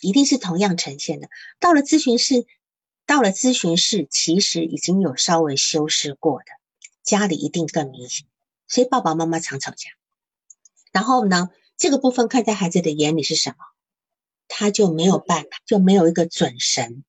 [0.00, 1.28] 一定是同样呈现的。
[1.58, 2.46] 到了咨询室。
[3.06, 6.44] 到了咨询室，其实已经有稍微修饰过的，
[7.02, 8.24] 家里一定更明显。
[8.68, 9.90] 所以爸爸妈妈常吵架。
[10.92, 13.56] 然后呢，这个部分看在孩子的眼里是什么？
[14.46, 17.02] 他就没有办法，就没有一个准神，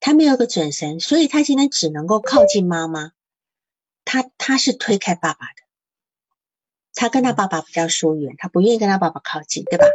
[0.00, 3.12] 他没有一个准神，所以他今天只能够靠近妈妈。
[4.04, 5.62] 他他是推开爸爸的，
[6.92, 9.86] 他跟他爸爸比较疏远，他不愿意跟他爸爸靠近，对吧？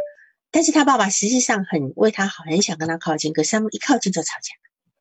[0.50, 4.54] 但是他爸爸实际上很为他好，很想跟他靠近，可是他们一靠近就吵架。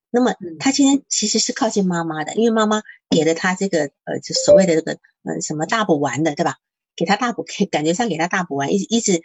[0.10, 4.94] 那么他今天其实是靠近妈妈的，因为妈妈给了他这个呃，就所谓的这个
[5.24, 6.56] 呃什么大补丸的，对吧？
[6.96, 9.22] 给他大补，感觉上给他大补丸，一直一直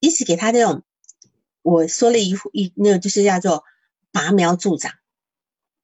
[0.00, 0.82] 一直给他这种，
[1.62, 3.62] 我说了一一那个就是叫做
[4.10, 4.92] 拔苗助长，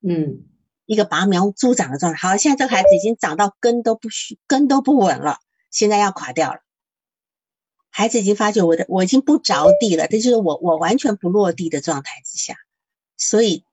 [0.03, 0.43] 嗯，
[0.87, 2.19] 一个拔苗助长的状态。
[2.19, 5.39] 好，现在这个孩子已经长到根都不虚，根都不稳了，
[5.71, 6.61] 现在要垮掉了。
[7.99, 12.55] 孩子已经发觉我的我已经不着地了，这就是我我完全不落地的状态之下，
[13.17, 13.65] 所以。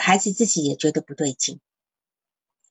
[0.00, 1.58] 孩子自己也觉得不对劲，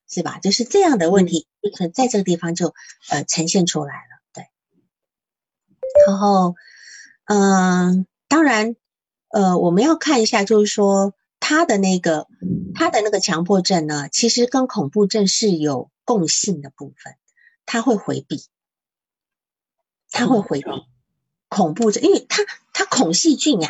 [0.09, 0.39] 是吧？
[0.39, 1.45] 就是这样的问题，
[1.77, 2.73] 可在这个地方就
[3.09, 4.21] 呃呈现出来了。
[4.31, 4.47] 对，
[6.07, 6.55] 然后
[7.25, 8.77] 嗯，当然
[9.27, 12.27] 呃，我们要看一下，就是说他的那个
[12.73, 17.13] 他的那个强迫症呢，其实跟恐怖症是有共性的部分，
[17.65, 18.41] 他会回避，
[20.11, 20.69] 他会回避
[21.49, 22.43] 恐怖症，因为他
[22.73, 23.67] 他恐细菌呀。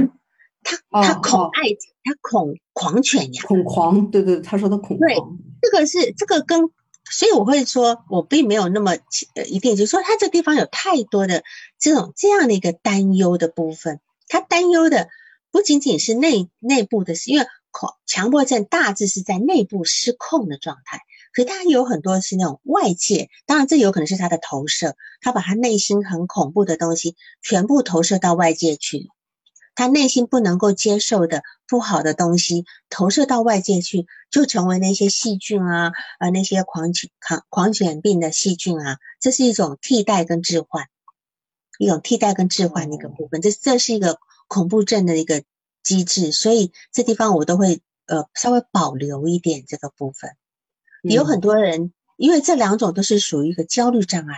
[0.63, 1.69] 他他恐爱
[2.03, 4.99] 他恐狂犬呀，恐狂，对对，他说他恐狂。
[4.99, 5.15] 对，
[5.61, 6.69] 这个是这个跟，
[7.09, 8.97] 所以我会说，我并没有那么
[9.35, 11.43] 呃一定，就是说他这地方有太多的
[11.79, 14.01] 这种这样的一个担忧的部分。
[14.27, 15.07] 他担忧的
[15.51, 20.99] 不仅仅是内内部的，是因为恐强迫症大致是在内部失控的状态，
[21.37, 29.11] 可他有很多是那种外界，当然这有可能是他的投射，他把他内心很恐怖的东西全部投射到外界去。
[29.75, 40.87] 他内心不能够接受的不好的东西投射到外界去，就成为那些细菌啊，呃，那些狂犬狂狂犬病的细菌啊，这是一种替代跟置换，
[41.77, 44.17] 一种替代跟置换的一个部分，这这是一个
[44.47, 45.43] 恐怖症的一个
[45.83, 50.31] 机制，所以这地方我都会呃稍微保留一点这个部分。
[51.03, 54.35] 有很多人因为这两种都是属于一个焦虑障碍，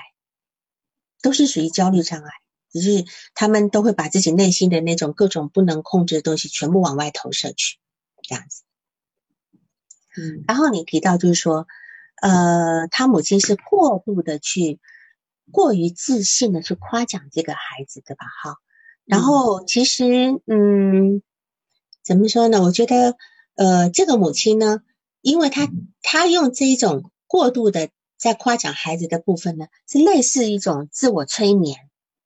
[1.21, 2.29] 都是属于焦虑障碍。
[2.71, 3.03] 只是
[3.33, 7.79] 他们都会把自己内心的那种各种不能控制的东西全部往外投射去，
[8.21, 8.61] 这样子。
[10.15, 11.65] 嗯，然后你提到就是说，
[12.21, 14.79] 呃，他母亲是过度的去
[15.51, 18.27] 过于自信的去夸奖这个孩子，对吧？
[18.43, 18.57] 哈，
[19.03, 21.23] 然后其实，嗯，
[22.03, 22.61] 怎么说呢？
[22.61, 23.17] 我觉得，
[23.55, 24.83] 呃，这个母亲呢，
[25.21, 25.69] 因为他
[26.01, 31.77] 他用这一种过度的在夸奖孩子的部分呢，是类似一种自我催眠。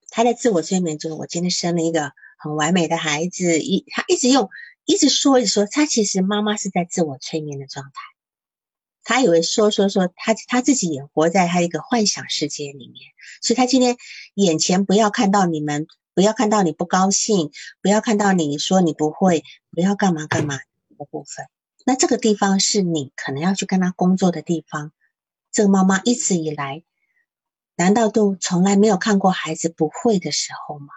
[0.09, 4.49] 他在自我催眠中，我今天生了一个很完美的孩子，一他一直用，
[4.85, 7.91] 一直说，一直说，他其实妈妈是在自我催眠的状态，
[9.03, 13.97] 他以为说说说，他他自己也活在他一个幻想世界里面，所以他今天
[14.35, 20.57] 眼前不要看到你们，不要看到你不高兴，不要看到你说你不会，不要干嘛干嘛
[20.97, 21.47] 的部分，
[21.85, 24.91] 那这个地方是你可能要去跟他工作的地方，
[25.51, 26.83] 这个妈妈一直以来。
[27.75, 30.87] 难道都从来没有看过孩子不会的时候吗？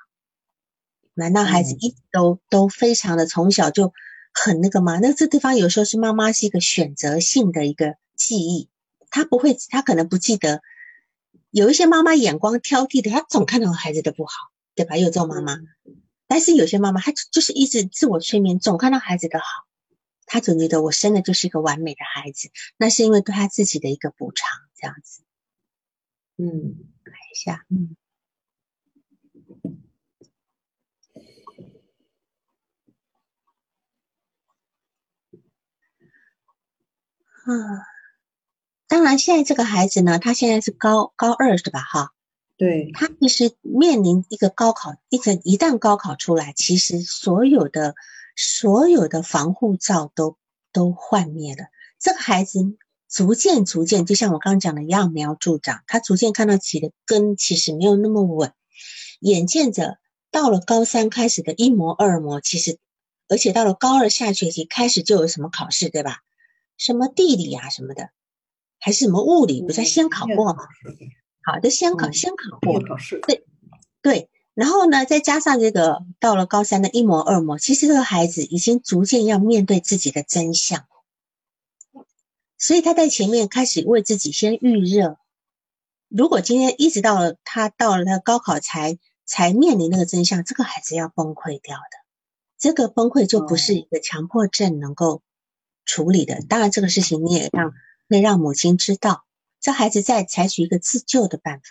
[1.14, 3.94] 难道孩子一直都都非常的从小就
[4.34, 4.98] 很那个吗？
[5.00, 8.68] 那这地方有时候是妈妈是一个选择性的一个记忆，
[9.08, 10.60] 她不会，她可能不记得。
[11.50, 14.32] 有一些妈妈眼光挑剔的，她总看到孩子的不好，
[14.74, 14.98] 对吧？
[14.98, 15.56] 有这种妈妈，
[16.26, 19.46] 但是有些妈妈她就是一直自我催眠，总看到孩子的好，
[20.26, 24.46] 她总觉得我生的就是一个完美的孩子，那是因为对他自己的一个补偿，
[24.76, 25.22] 这样子。
[26.38, 27.96] 嗯，看一下，嗯，
[37.46, 37.86] 啊，
[38.86, 41.80] 当然，现在这个孩子呢，他现在是高高二，是吧？
[41.80, 42.12] 哈，
[42.58, 47.94] 对，他其实面临一个高考，一个一旦高考出来，其实所有的
[48.36, 50.36] 所有的防护罩都
[50.72, 51.64] 都幻灭了，
[51.98, 52.60] 这个孩子。
[53.08, 55.84] 逐渐逐渐，就像我刚刚讲的，揠苗助长。
[55.86, 58.52] 他逐渐看到自己的根其实没有那么稳，
[59.20, 59.98] 眼见着
[60.32, 62.78] 到了高三开始的一模二模，其实
[63.28, 66.18] 而且到了高二下学期开始就有什么考试，对吧？
[66.76, 68.10] 什么地理啊什么的，
[68.80, 70.66] 还是什么物理，不是先考过吗？
[71.44, 72.82] 好的，先考先考过。
[73.24, 73.44] 对
[74.02, 80.86] 对，然后呢，再加上这个到了高三的一模二模，其实这个孩子已经逐渐要面对自己的真相，
[82.56, 85.18] 所以他在前面开始为自己先预热。
[86.08, 92.06] 如果今天一直到了他到了他高考才才面临那个真相，这个孩子要崩溃掉的。
[92.58, 95.20] 这个崩溃就不是一个强迫症能够
[95.84, 96.40] 处理的。
[96.48, 97.74] 当然，这个事情你也让
[98.08, 99.26] 会让母亲知道，
[99.60, 101.66] 这孩子在采取一个自救的办法。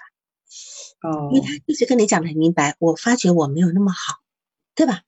[1.06, 4.22] 哦，因为他一直跟你讲的很明白，我发觉我没有那么好，
[4.74, 5.03] 对吧？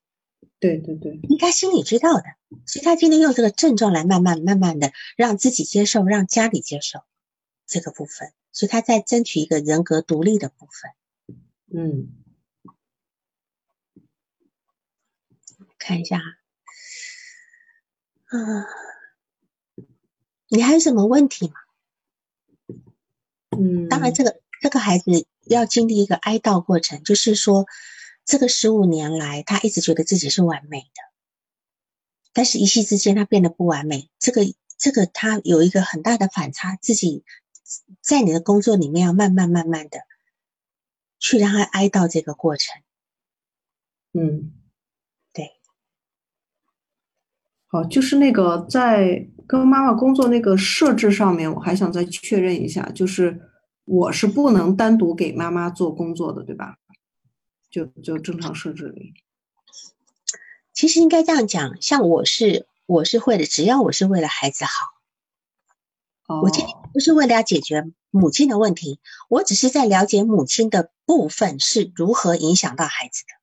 [0.60, 2.24] 对对对，应该心里知道的。
[2.66, 7.02] 所以他今天用这个症状来慢慢慢慢的让自己接受，让家里接受
[7.66, 8.34] 这个部分。
[8.52, 10.92] 所以他在争取一个人格独立的部分。
[11.70, 12.08] 嗯，
[15.78, 16.18] 看一下，
[18.26, 18.66] 啊，
[20.48, 21.54] 你还有什么问题吗？
[23.60, 27.66] 嗯，当然，这个这个孩子要经历一个哀悼过程，就是说，
[28.26, 31.02] 这个十五年来，他一直觉得自己是完美的，
[32.34, 34.10] 但是一夕之间他变得不完美。
[34.20, 34.42] 这个
[34.78, 37.24] 这个他有一个很大的反差，自己。
[38.02, 40.00] 在你的工作里面，要慢慢慢慢的
[41.20, 42.82] 去让他哀悼这个过程。
[44.14, 44.54] 嗯，
[45.34, 45.52] 对。
[47.66, 53.38] 好，就是那个在跟妈妈工作那个设置上面，我还想再确认一下，就是
[53.88, 56.78] 我是不能单独给妈妈做工作的，对吧？
[57.70, 59.14] 就就正常设置里。
[60.74, 64.72] 其实应该这样讲，像我是我是会的，只要我是为了孩子好。
[66.42, 73.34] 我今天不是为了要解决母亲的问题，我只是在了解母亲的部分是如何影响到孩子的。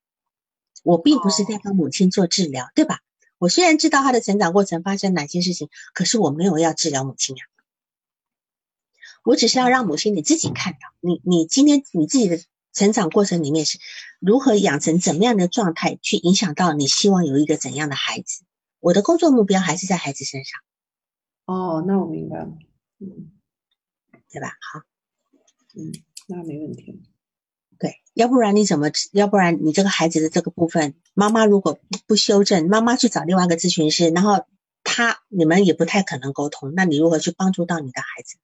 [0.83, 3.01] 我并不是在帮母亲做治疗，对吧？
[3.39, 7.43] 我虽然知道她的成长过程发生哪些事情，可是我没有要治疗母亲啊。
[9.25, 12.39] 我只是要让母亲你自己看到，你你今天你自己的
[12.73, 13.79] 成长过程里面是
[14.21, 18.45] 如何养成怎么样的状态，去影响到你希望有一个怎样的孩子。
[18.81, 20.61] 我的工作目标还是在孩子身上。
[21.47, 22.49] 哦，那我明白了。
[23.01, 23.33] 嗯，
[24.31, 24.49] 对吧？
[24.73, 24.81] 好，
[25.75, 25.93] 嗯，
[26.29, 27.03] 那没问题。
[27.79, 28.91] 对，要不然你怎么？
[29.13, 34.47] 要不然你这个孩子的这个部分，妈妈如果不修正，妈妈去找另外一个咨询师，然后
[34.85, 38.37] 他你们也不太可能沟通，那你如何去帮助到你的孩子？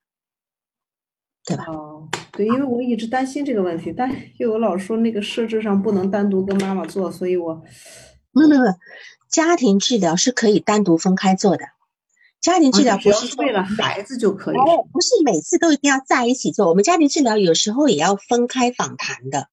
[1.44, 1.64] 对吧？
[1.68, 7.62] 哦，对，因为我一直担心这个问题，但又有老说那个设置上不能单独跟妈妈做，所以我，
[8.32, 8.62] 没有没有，
[9.28, 11.64] 家庭治疗是可以单独分开做的。
[12.40, 14.56] 家庭治疗不是为了孩子就可以，
[14.92, 16.68] 不是每次都一定要在一起做。
[16.68, 19.48] 我们家庭治疗有时候也要分开访谈的。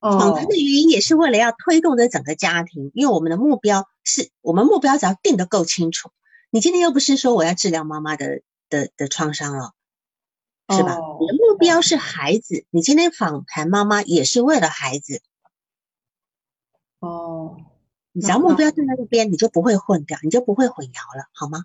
[0.00, 6.10] 访谈的原因也是为了要推动这整个家庭，因为我们的目标是我们目标只要定得够清楚。
[6.50, 9.72] 你今天又不是说我要治疗妈妈的的的创伤了，
[10.72, 10.96] 是吧？
[11.20, 15.22] 你的目标是孩子，你今天访谈妈妈也是为了孩子。
[17.00, 17.56] 哦。
[18.14, 21.64] 你只要目标在那边，你就不会混掉，你就不会混淆了，好吗？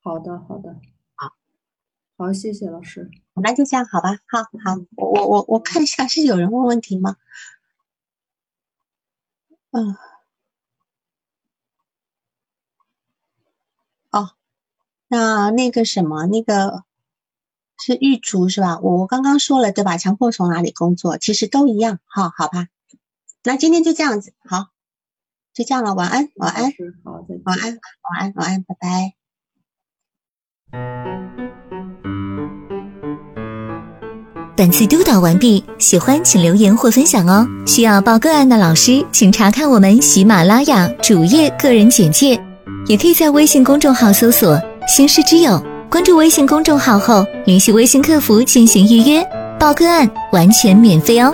[0.00, 0.74] 好的，好的，
[1.14, 1.34] 好，
[2.16, 3.10] 好，谢谢老师。
[3.34, 4.18] 那就这样，好吧？
[4.26, 7.16] 好好，我我我我看一下，是有人问问题吗？
[9.72, 9.94] 嗯，
[14.10, 14.30] 哦，
[15.08, 16.84] 那那个什么，那个
[17.78, 18.78] 是玉竹是吧？
[18.82, 19.96] 我我刚刚说了对吧？
[19.98, 22.66] 强迫从哪里工作，其实都一样，哈，好吧？
[23.44, 24.66] 那今天就这样子，好。
[25.54, 26.72] 就这样了，晚安，晚安，
[27.02, 27.80] 好，晚安，
[28.12, 29.14] 晚安，晚安，拜拜。
[34.56, 37.44] 本次督导完毕，喜欢请留言或分享哦。
[37.66, 42.40] 需要报个案的老师，请查看我们喜马拉雅主页个人简介，
[42.86, 45.60] 也可以在微信公众号搜索“星师之友”，
[45.90, 49.26] 关注微信公众号后，联系微信客服进行预约，
[49.58, 51.32] 报个案完全免费哦。